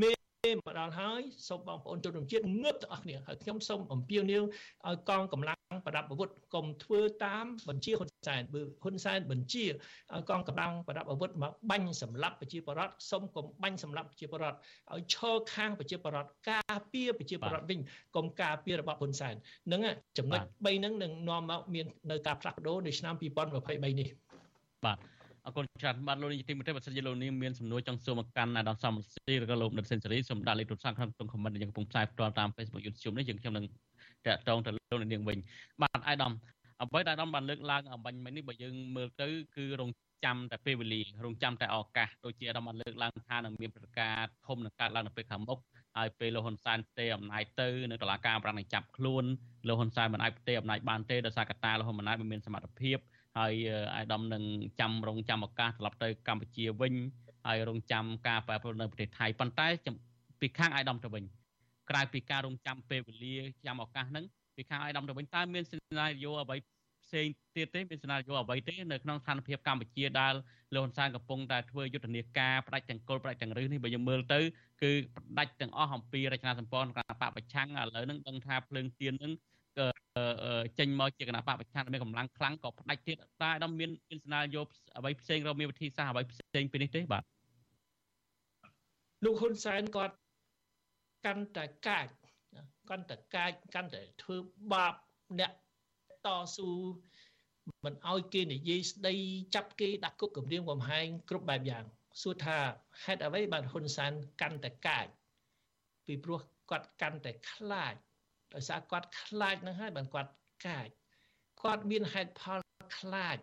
[0.02, 0.12] មេ
[0.44, 4.42] មកដល់ហើយសូមបងប្អូនជនរួមជាតិងើបទាំងអស់គ្នាហើយខ្ញុំសូមអំពាវនាវ
[4.86, 14.58] ឲ្យកងកម្លាំងប្រដាប់អាវុធកុំធ្វើតាមបញ្ជាហ៊ុនសែនបើហ៊ុនសែនបញ្ជាឲ្យកងកម្លាំងប្រដាប់អាវុធមកបាញ់សម្លាប់ប្រជាពលរដ្ឋសូមកុំបាញ់សម្លាប់ប្រជាពលរដ្ឋ
[14.92, 17.78] ឲ្យឈរខាងប្រជាពលរដ្ឋការពារប្រជាពលរដ្ឋវិញ
[18.16, 19.34] កុំការពាររបបហ៊ុនសែន
[19.66, 19.80] ហ្នឹង
[20.18, 24.08] ចំណុច3ហ្នឹងនឹងនាំមកមាននៅការផ្លាស់ប្ដូរនៅឆ្នាំ2023នេះ
[24.86, 24.98] បាទ
[25.46, 33.64] អរគុណច្រើនបាទលោកនាយកទីមេត្រីបើសិនជាលោកនាងមានសំណួរចង់សួរមកកាន់អាដាមសំស៊ីឬក៏លោកនិតសេនស៊ូរីសូមដាក់លេខទូរស័ព្ទក្នុងក្នុងខមមិនយើងកំពុងផ្សាយផ្ទាល់តាម Facebook YouTube នេះយើងខ្ញុំនឹង
[34.26, 35.38] តាក់ទងទៅលោកនាងវិញ
[35.82, 36.32] បាទអាដាម
[36.80, 39.90] អ្វីដែលអាដាមបានលើកឡើងអំបញ្ញមិញនេះបើយើងមើលទៅគឺរង
[40.24, 45.58] ចាំតែពេលវេលារងចាំតែឱកាសដូចជាអាដាមបានលើកឡើងថានឹងមានប្រកាសធំនឹងកើតឡើងនៅពេលខាងមុខ
[45.96, 49.24] ហើយពេលលោកហ៊ុនសែនផ្ទេរអំណាចទៅនៅតុលាការប្រាំងនឹងចាប់ខ្លួន
[49.68, 52.98] លោកហ៊ុនសែនមិនអាចផ្ទេរអំណាចបានទេដោយសារកត្តាលោកហ៊ុនម៉ាណែតមិនមានសមត្ថភាព
[53.38, 53.54] ហើយ
[53.94, 54.42] អាយដាមនឹង
[54.80, 56.94] ចាំរងចាំឱកាសត្រឡប់ទៅកម្ពុជាវិញ
[57.46, 59.66] ហើយរងចាំការប្រែប្រួលនៅប្រទេសថៃប៉ុន្តែ
[60.40, 61.24] ពីខាងអាយដាមទៅវិញ
[61.90, 64.24] ក្រៅពីការរងចាំពេលវេលាចាំឱកាសហ្នឹង
[64.56, 66.56] ពីខាងអាយដាមទៅវិញតើមានសេណារីយ៉ូអ្វី
[67.04, 67.26] ផ្សេង
[67.56, 70.34] ទៀតទេមានសេណារីយ៉ូអ្វីទេនៅក្នុងស្ថានភាពកម្ពុជាដែល
[70.74, 74.40] លោកហ៊ុនសែនកំពុងតែធ្វើយុទ្ធនាការផ្ដាច់ទាំងគល់ផ្ដាច់ទាំងរឹសនេះបើយើងមើលទៅ
[74.82, 79.32] គឺផ្ដាច់ទាំងអស់អំពីរចនាសម្ព័ន្ធគណៈបកប្រឆាំងឥឡូវហ្នឹងដឹងថាភ្លើងទៀនហ្នឹង
[80.78, 84.66] ចេញមកជាគណៈបកប្រឆាំងមានកម្លាំងខ្លាំងក៏ផ្ដាច់ទៀតតែដល់មានមានស្នាលយក
[84.96, 87.22] អ្វីផ្សេងរកមានវិធីសាស្ត្រអ្វីផ្សេងពីនេះទេបាទ
[89.24, 90.14] លោកហ៊ុនសែនគាត់
[91.26, 92.06] កាន់តែកាច
[92.90, 94.36] កាន់តែកាចកាន់តែធ្វើ
[94.72, 94.94] បាប
[95.40, 95.52] អ្នក
[96.26, 96.70] តស៊ូ
[97.84, 99.14] មិនឲ្យគេនិយាយស្ដី
[99.54, 101.84] ចាប់គេដាក់គុកគម្រាមកំហែងគ្រប់បែបយ៉ាង
[102.22, 102.58] សួរថា
[103.04, 105.06] ហេតុអ្វីបានហ៊ុនសែនកាន់តែកាច
[106.06, 107.94] ពីព្រោះគាត់កាន់តែខ្លាច
[108.54, 110.30] ដោយសារគាត់ខ្លាចនឹងហើយបានគាត់
[110.66, 110.88] កាច
[111.62, 112.60] គាត់មានហេតុផល
[112.98, 113.36] ខ្លាច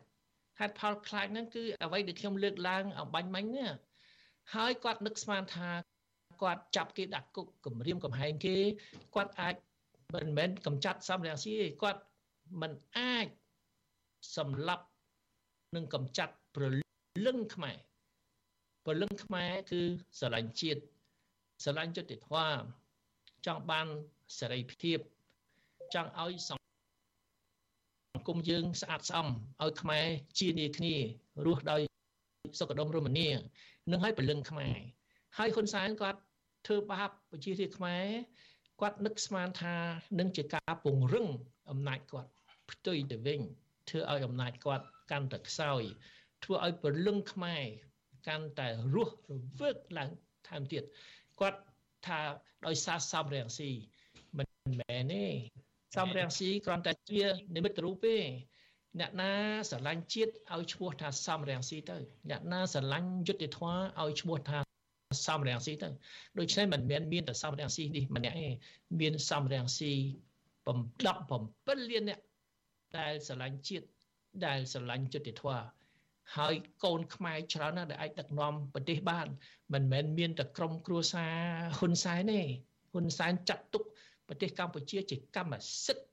[0.60, 3.70] ហេតុផលខ្លាចហ្នឹងគឺអ្វីដែលខ្ញុំលើកឡើងអំបញ្ញមិញនេះ
[4.56, 5.70] ហើយគាត់នឹកស្មានថា
[6.42, 8.58] គាត់ចាប់គេដាក់គុកគម្រាមកំហែងគេ
[9.16, 9.56] គាត់អាច
[10.16, 12.02] មិនមែនកំចាត់សំរងស៊ីទេគាត់
[12.62, 13.28] មិនអាច
[14.38, 14.86] សម្លាប់
[15.76, 16.64] និងកំចាត់ប្រ
[17.26, 17.78] លឹងខ្មែរ
[18.86, 19.82] ប្រលឹងខ្មែរគឺ
[20.20, 20.82] ស្រឡាញ់ជាតិ
[21.64, 22.64] ស្រឡាញ់យុត្តិធម៌
[23.46, 23.88] ចង់បាន
[24.38, 25.00] សេរីភាព
[25.94, 29.28] ចង់ឲ្យសង្គមយើងស្អាតស្អំ
[29.64, 30.06] ឲ្យខ្មែរ
[30.40, 30.96] ជានីគ្នា
[31.46, 31.82] រស់ដោយ
[32.60, 33.30] សុខដុមរមនា
[33.92, 34.78] នឹងឲ្យពលឹងខ្មែរ
[35.38, 36.20] ហើយហ៊ុនសែនគាត់
[36.68, 38.06] ធ្វើបាបប្រជារាស្ត្រខ្មែរ
[38.82, 39.76] គាត់នឹកស្មានថា
[40.20, 41.28] នឹងជាការពង្រឹង
[41.72, 42.30] អំណាចគាត់
[42.72, 43.42] ផ្ទុយទៅវិញ
[43.90, 45.82] ធ្វើឲ្យអំណាចគាត់កាន់តែខ្សោយ
[46.44, 47.64] ធ្វើឲ្យពលឹងខ្មែរ
[48.28, 50.10] កាន់តែរស់រវើកឡើង
[50.48, 50.84] ថែមទៀត
[51.40, 51.60] គាត់
[52.08, 52.20] ថា
[52.68, 53.70] ដោយសារសំរងស៊ី
[54.38, 54.44] មែ
[55.12, 55.26] នទេ
[55.98, 57.24] សំរងស៊ីគ្រាន់តែជា
[57.56, 58.18] និមិត្តរូបទេ
[59.00, 59.32] អ្នកណា
[59.70, 61.98] ស្រឡាញ់ជាតិឲ្យឈ្មោះថាសំរងស៊ីទៅ
[62.30, 64.60] អ្នកណាស្រឡាញ់យុត្តិធម៌ឲ្យឈ្មោះថា
[65.28, 65.90] សំរងស៊ីទៅ
[66.40, 68.50] ដូច្នេះមិនមែនមានតែសំរងស៊ីនេះម្នាក់ទេ
[69.00, 69.92] មានសំរងស៊ី
[70.68, 72.20] 17លានអ្នក
[72.98, 73.86] ដែលស្រឡាញ់ជាតិ
[74.46, 75.79] ដែលស្រឡាញ់យុត្តិធម៌
[76.38, 79.28] ហើយកូនខ្មែរច្រើនណាស់ដែលអាចដឹកនាំប្រទេសបាន
[79.74, 81.34] មិនមែនមានតែក្រុមគ្រួសារ
[81.78, 82.42] ហ៊ុនសែនទេ
[82.92, 83.84] ហ៊ុនសែនចាត់ទុក
[84.28, 85.54] ប្រទេសកម្ពុជាជាកម្ម
[85.86, 86.06] សិទ្ធិ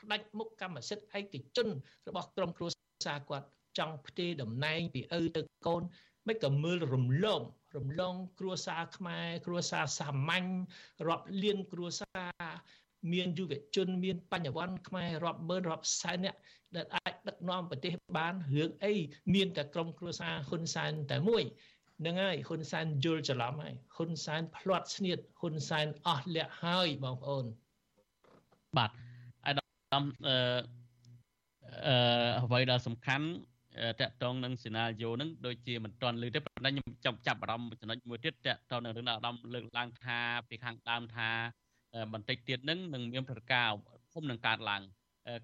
[0.00, 1.68] ផ្ដាច់មុខកម្មសិទ្ធិឯកជន
[2.08, 2.68] របស់ក្រុមគ្រួ
[3.06, 3.46] សារគាត់
[3.78, 5.82] ចង់ផ្ទេរតំណែងពីឪទៅកូន
[6.28, 7.40] មិនក៏មើលរំលង
[7.76, 10.46] រំលងគ្រួសារខ្មែរគ្រួសារសាមញ្ញ
[11.08, 12.42] រាប់លានគ្រួសារ
[13.12, 16.36] មានយុវជនមានបញ្ញវន្តខ្មែររាប់ម៉ឺនរាប់សែនអ្នក
[16.76, 18.92] ដែលអាចដឹកនាំប្រទេសបានរឿងអី
[19.34, 21.42] មានតែក្រុមគ្រួសារហ៊ុនសែនតែមួយ
[22.06, 27.44] នឹងហើយហ៊ុនសែនយល់ច្រឡំហើយហ៊ុនសែនផ្លាត់ស្នៀតហ៊ុនសែនអស់លក្ខហើយបងប្អូន
[28.78, 28.90] បាទ
[29.46, 30.36] អាដាមអឺ
[31.86, 31.96] អឺ
[32.42, 33.26] អ្វីដែលសំខាន់
[34.00, 40.18] តកតងនឹងសេណារីយ៉ូនឹងដូចជាមិនទាន់លើទេប៉ុន្តែខ្ញុំចាប់ចាប់អារម្មណ៍ចំណុចមួយទៀតតកតងនឹងរឿងដែលអាដាមលើកឡើងថា
[40.48, 41.30] ពីខាងដើមថា
[42.12, 43.68] បន្តិចទៀតនឹងនឹងមានប្រកាស
[44.12, 44.82] ភូមិនឹងកើតឡើង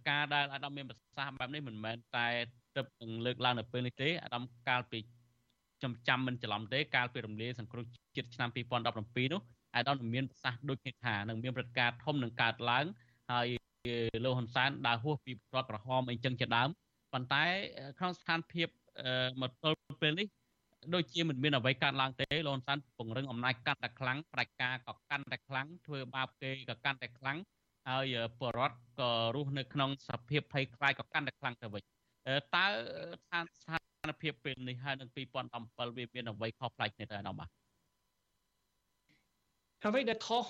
[0.09, 2.28] ការដែលអាដាមមានប្រសាសន៍បែបនេះមិនមែនតែ
[2.76, 4.99] ទៅនឹងលើកឡើងនៅពេលនេះទេអាដាមកាលពី
[5.78, 7.84] ខ្ញុំចាំមិនច្រឡំទេកាលពីរំលាយសង្គ្រោះ
[8.16, 9.43] ជាតិឆ្នាំ2017នោះ
[9.76, 12.84] អាដាមមានប្រសាសន៍ដូចនេះថានឹងមានព្រឹត្តិការណ៍ធំនឹងកើតឡើង
[13.32, 13.47] ហើយ
[14.24, 16.68] លោកហ៊ុនសែនដើរហួសពីរដ្ឋប្រហមអីចឹងជាដើម
[17.12, 17.45] ប៉ុន្តែ
[17.99, 18.68] ក្នុងស្ថានភាព
[19.41, 20.26] មកទល់ពេលនេះ
[20.95, 27.39] ដូចជាមិនមានអ្វីកើតឡើងទេលោកហ៊ុនសែនពង្រឹងអំណាចកាន់តែខ្លាំងផ្ដាច់ការក៏កាន់តែខ្លាំងធ្វើបាបគេក៏កាន់តែខ្លាំង
[27.88, 31.84] ហើយបរដ្ឋក៏រស់នៅក្នុងសភាពភ័យខ្លាចក៏កាន់តែខ្លាំងទៅវិញ
[32.56, 32.66] តើ
[33.20, 33.78] ស្ថានស្ថា
[34.10, 37.49] នភាពពេលនេះហើយនឹង2017វាមានអ្វីខុសប្លែកគ្នាទៅអត់បាទ
[39.84, 40.45] អ្វីដែលខុស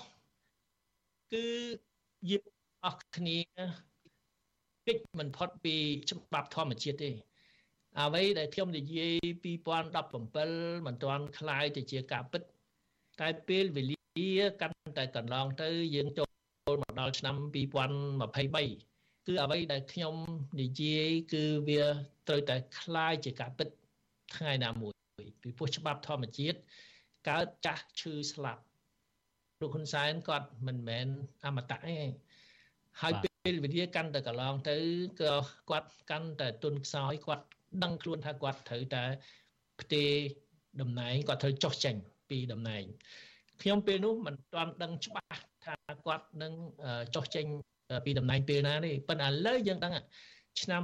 [1.32, 1.44] គឺ
[2.30, 2.44] យើង
[2.84, 3.38] អស់គ្នា
[4.86, 5.74] គេចមិនផុតពី
[6.10, 7.10] ច្បាប់ធម្មជាតិទេ
[8.00, 9.16] អ្វីដែលខ្ញុំនិយាយ
[9.80, 12.42] 2017មិនទាន់คล้ายទៅជាការពិត
[13.20, 13.98] តែពេលវេលា
[14.60, 16.25] កាន់តែកន្លងទៅយើងចូល
[16.76, 20.14] មកដល់ឆ្នាំ2023គឺអ្វីដែលខ្ញុំ
[20.60, 21.82] និយាយគឺវា
[22.28, 23.68] ត្រូវតែคล้ายជាការពិត
[24.36, 24.94] ថ្ងៃណាមួយ
[25.42, 26.58] ពីព្រោះច្បាប់ធម្មជាតិ
[27.28, 28.62] កើតចាស់ឈឺស្លាប់
[29.60, 31.06] លោកហ៊ុនសែនគាត់មិនមែន
[31.44, 31.98] អមតៈទេ
[33.00, 34.76] ហើយពេលវេលាកាន់តែកន្លងទៅ
[35.20, 35.34] ក៏
[35.70, 37.44] គាត់កាន់តែទុនខ្សោយគាត់
[37.82, 39.04] ដឹងខ្លួនថាគាត់ត្រូវតែ
[39.80, 40.04] ផ្ទេ
[40.80, 41.94] តំណែងគាត់ត្រូវចុះចេញ
[42.30, 42.84] ពីតំណែង
[43.62, 45.55] ខ្ញុំពេលនោះមិនទាន់ដឹងច្បាស់ថា
[46.05, 46.53] គាត់នឹង
[47.15, 47.45] ចុះចេញ
[48.05, 49.93] ពីតំណែងពេលណាទេប៉ុន្តែឥឡូវយើងដឹង
[50.61, 50.81] ឆ្នាំ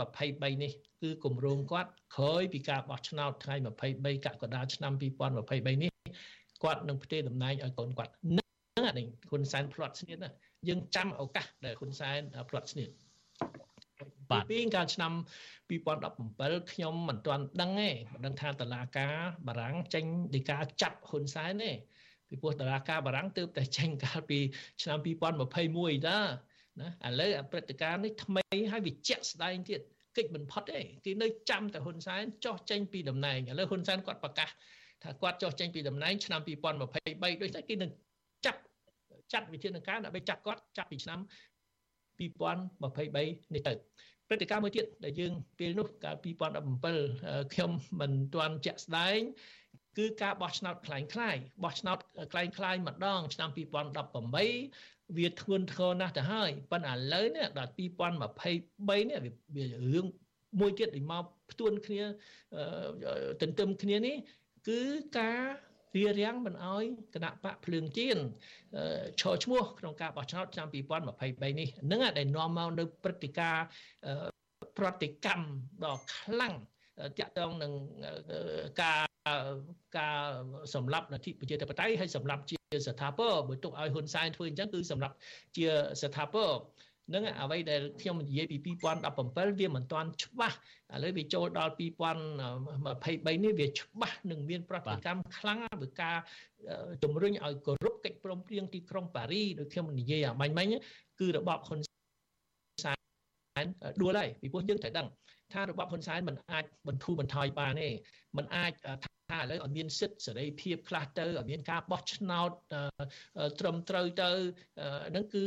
[0.00, 0.72] 2023នេះ
[1.02, 3.54] គឺគម្រោងគាត់ក្រោយពីការបោះឆ្នោតថ្ងៃ
[3.90, 5.92] 23កក្កដាឆ្នាំ2023នេះ
[6.62, 10.30] គាត់នឹងផ្ទេរតំណែងឲ្យកូនគាត់នឹងអានេះហ៊ុនសែនផ្្លាត់ស្នៀតណា
[10.68, 12.90] យើងចាំឱកាសដែលហ៊ុនសែនផ្្លាត់ស្នៀត
[14.30, 15.12] បាទពីកាលឆ្នាំ
[15.70, 19.16] 2017ខ្ញុំមិនទាន់ដឹងទេមិនដឹងថាតឡាការ
[19.46, 21.70] បារាំងចេញដីកាចាប់ហ៊ុនសែនទេ
[22.34, 24.38] ពីព្រោះតឡាការបារាំងទើបតែចេញកាលពី
[24.82, 26.18] ឆ្នាំ2021តា
[26.80, 29.80] ណាឥឡូវអព្រឹត្តិការណ៍នេះថ្មីហើយវាជាក់ស្ដែងទៀត
[30.16, 34.48] កិច្ចមិនផុតទេគេនៅចាំតែហ៊ុនសែនចោះចេញពីតំណែងឥឡូវហ៊ុនសែនគាត់ប្រកាស
[35.02, 36.80] ថាគាត់ចោះចេញពីតំណែងឆ្នាំ2023
[37.42, 37.90] ដូចតែគេនឹង
[38.46, 38.60] ចាប់
[39.32, 41.20] ចាត់វិធានការដើម្បីចាប់គាត់ចាប់ពីឆ្នាំ
[42.18, 43.74] 2023នេះទៅ
[44.28, 47.70] ព្រឹត្តិការណ៍មួយទៀតដែលយើងពេលនោះកាល2017ខ្ញុំ
[48.00, 49.18] មិនទាន់ជាក់ស្ដែង
[49.97, 51.97] គឺការបោះឆ្នោតคล้ายคล้ายបោះឆ្នោត
[52.31, 59.19] คล้ายคล้ายម្ដងឆ្នាំ2018វាធ្ងន់ធ្ងរណាស់ទៅហើយប៉ុន្តែឥឡូវនេះដល់2023នេះ
[59.55, 60.05] វារឿង
[60.59, 62.03] មួយទៀតដែលមកផ្ទួនគ្នា
[63.41, 64.15] ទន្ទឹមគ្នានេះ
[64.67, 64.81] គឺ
[65.19, 65.41] ការ
[65.95, 66.83] រារាំងមិនអោយ
[67.13, 68.17] គណៈបកភ្លើងទៀន
[69.21, 73.65] ឈរឈ្មោះក្នុងការបោះឆ្នោតឆ្នាំ2023នេះនឹងដែលនាំមកនៅព្រឹត្តិការណ៍
[74.77, 75.45] ប្រតិកម្ម
[75.83, 76.53] ដ៏ខ្លាំង
[77.19, 77.71] តាក់ទងនឹង
[78.81, 78.99] ការ
[79.98, 80.20] ការ
[80.74, 82.58] សម្រាប់នទ្ធិប្រជាធិបតេយ្យហើយសម្រាប់ជា
[82.88, 85.14] ស្ថាពរបើទុកឲ្យហ៊ុនសែនធ្វើអញ្ចឹងគឺសម្រាប់
[85.56, 85.66] ជា
[86.02, 86.50] ស្ថាពរ
[87.14, 90.56] នឹងអ្វីដែលខ្ញុំនិយាយពី2017វាមិនទាន់ច្បាស់
[90.94, 96.16] ឥឡូវវាចូលដល់2023នេះវាច្បាស់នឹងមានប្រតិកម្មខ្លាំងពីការ
[97.02, 100.66] ជំរុញឲ្យគោរពកិច្ចព្រមព្រៀងទីក្រុងប៉ារីដូចខ្ញុំនិយាយអាបាញ់មិញ
[101.20, 103.66] គឺរបបហ៊ុនសែន
[104.02, 105.06] ដួលហើយពីព្រោះយើងត្រូវដឹង
[105.52, 107.88] ថារបបហ៊ុនសែនមិនអាចបន្ធូរបន្ថយបានទេ
[108.36, 108.72] มันអាច
[109.34, 112.50] ថាឥឡូវឲ្យមានសិទ្ធិសេរីភាពខ្លះទៅឲ្យមានការបោះឆ្នោត
[113.60, 114.30] ត្រឹមត្រូវទៅ
[115.10, 115.44] ហ្នឹងគឺ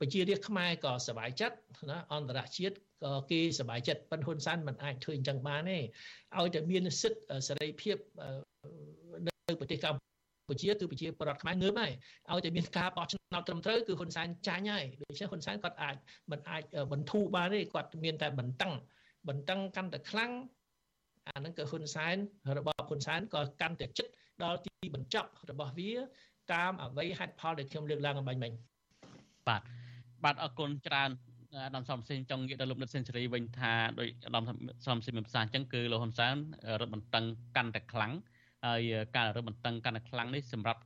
[0.00, 1.56] ប្រជារាស្ត្រខ្មែរក៏សប្បាយចិត្ត
[1.90, 2.74] ណាអន្តរជាតិ
[3.04, 5.78] ក៏គេសប្បាយចិត្តប៉ុន្តែហ៊ុនសែនមិនអាចធ្វើអញ្ចឹងបានទេ
[6.38, 7.96] ឲ្យតែមានសិទ្ធិសេរីភាព
[9.26, 11.92] នៅប្រទេសកម្ពុជាគឺប្រជាប្រដ្ឋខ្មែរងើបហើយ
[12.30, 15.96] ឲ្យតែមានការបោះឆ្នោតត្រឹមត្រូវគឺហ៊ុនសែនចាញ់ហើយដូច្នេះហ៊ុនសែនគាត់អាច
[16.30, 16.62] មិនអាច
[16.92, 18.72] បន្ធូរបានទេគាត់មានតែបន្តឹង
[19.28, 20.32] បន្តឹងកាន់តែខ្លាំង
[21.28, 22.16] អានឹងគឺហ៊ុនសែន
[22.58, 24.10] របស់ហ៊ុនសែនក៏កាន់តែចិត្ត
[24.44, 25.90] ដល់ទីបញ្ចប់របស់វា
[26.52, 28.52] តាមអ្វីហេតុផលដែលខ្ញុំលើកឡើងអំបញ្ញមិញ
[29.48, 29.62] បាទ
[30.24, 31.10] បាទអរគុណច្រើន
[31.54, 34.44] អាដាមសំសិនចង់និយាយដល់លោកនិតសេនស៊ូរីវិញថាដោយអាដាម
[34.86, 36.34] សំសិនមានប្រសាសន៍អញ្ចឹងគឺលោកហ៊ុនសែន
[36.80, 37.24] រឹតបន្តឹង
[37.56, 38.12] កាន់តែខ្លាំង
[38.66, 38.82] ហើយ
[39.16, 40.80] ការរឹតបន្តឹងកាន់តែខ្លាំងនេះសម្រាប់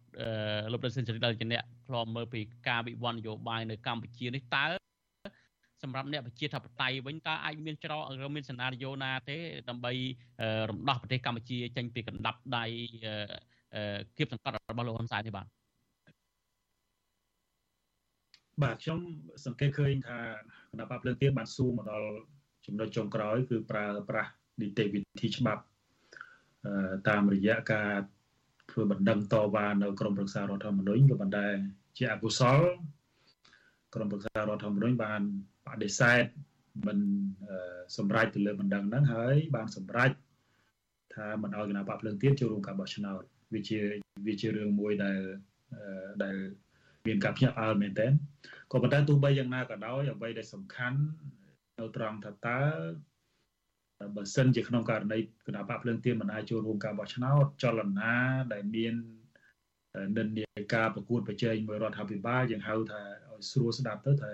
[0.72, 4.82] លោកនិតសេនស៊ូរីដែលជាអ្នកធ្លាប់មើលពីការវិវត្តនយោបាយនៅកម្ពុជានេះតើ
[5.83, 9.37] សម្រាប់អ្នកប្រជាធិបតេយ្យវិញតើអាចមានច្រកឬមានសេណារីយ៉ូណាទេ
[9.68, 9.93] ដើម្បី
[10.70, 12.64] រំដោះប្រទេសកម្ពុជាចេញពីកណ្ដាប់ដៃ
[14.16, 15.47] គៀបសង្កត់របស់លោកហ៊ុនសែននេះបាទ
[18.62, 18.99] បាទខ្ញុំ
[19.45, 20.18] សង្កេតឃើញថា
[20.70, 22.09] គណៈបកភ្លើងទៀនបានស៊ូមកដល់
[22.66, 24.30] ចំណុចចុងក្រោយ គឺប្រើប្រាស់
[24.61, 25.62] នីតិវិធីច្បាប់
[27.09, 27.91] តាមរយៈការ
[28.70, 31.47] ធ្វើបណ្ដឹងតវ៉ានៅក្រមប្រឹក្សារដ្ឋធម្មនុញ្ញក៏ប៉ុន្តែ
[31.97, 32.61] ជាអកុសល
[33.95, 35.22] ក្រមប្រឹក្សារដ្ឋធម្មនុញ្ញបាន
[35.66, 36.24] បដិសេធ
[36.86, 36.98] មិន
[37.96, 40.10] សម្រេចទៅលើបណ្ដឹងហ្នឹងហើយបានសម្រេច
[41.14, 43.22] ថាមិនឲ្យគណៈបកភ្លើងទៀនចូលរួមការបោះឆ្នោត
[43.54, 43.78] វាជា
[44.26, 45.20] វាជារឿងមួយដែល
[46.24, 46.36] ដែល
[47.06, 48.12] មានការភ្ញាក់ផ្អើលមែនទែន
[48.72, 50.98] ក៏ប៉ុន្តែទោះបីយ៉ាងណាក៏ដោយអ្វីដែលសំខាន់
[51.78, 52.60] នៅត្រង់ថាតើ
[54.16, 58.14] បើសិនជាក្នុងករណីគណៈបកភ្លើងទៀនមិនអាចចូលរួមការបោះឆ្នោតចលនា
[58.52, 58.94] ដែលមាន
[60.18, 64.32] និន្នាការប្រកួតប្រជែងមួយរដ្ឋាភិបាលយើងហៅថាឲ្យស្រួលស្ដាប់ទៅថា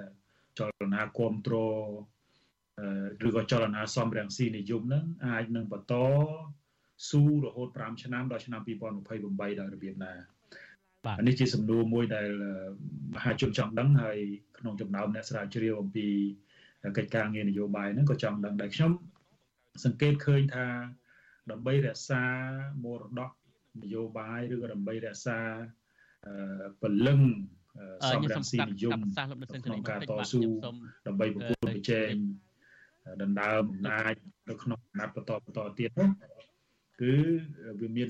[0.59, 1.87] ចលនាគ្រប់គ្រង
[3.27, 5.95] ឬក៏ចលនាសំរងស៊ីនិយមហ្នឹងអាចនឹងបន្ត
[7.09, 8.61] ស៊ូរហូត5ឆ្នាំដល់ឆ្នាំ
[9.05, 10.13] 2028ដោយរបៀបណា
[11.05, 12.29] បាទនេះជាសំណួរមួយដែល
[13.15, 14.19] មហាជនចង់ដឹងហើយ
[14.59, 16.07] ក្នុងចំណោមអ្នកស្រាវជ្រាវអំពី
[16.97, 18.93] កិច្ចការងារនយោបាយហ្នឹងក៏ចង់ដឹងដែរខ្ញុំ
[19.85, 20.67] សង្កេតឃើញថា
[21.51, 22.25] ដើម្បីរក្សា
[22.85, 23.31] មរតក
[23.83, 25.39] នយោបាយឬក៏ដើម្បីរក្សា
[26.83, 27.21] ពលឹង
[28.11, 28.99] សំរងស៊ីនិយម
[29.66, 30.41] ក្នុងការតស៊ូ
[31.07, 32.12] ដើម្បីប្រកួតប្រជែង
[33.22, 34.14] ដណ្ដើមអំណាច
[34.49, 36.11] នៅក្នុងអាណត្តិបន្តបន្តទៀតនោះ
[37.01, 37.14] គឺ
[37.81, 38.07] វាមាន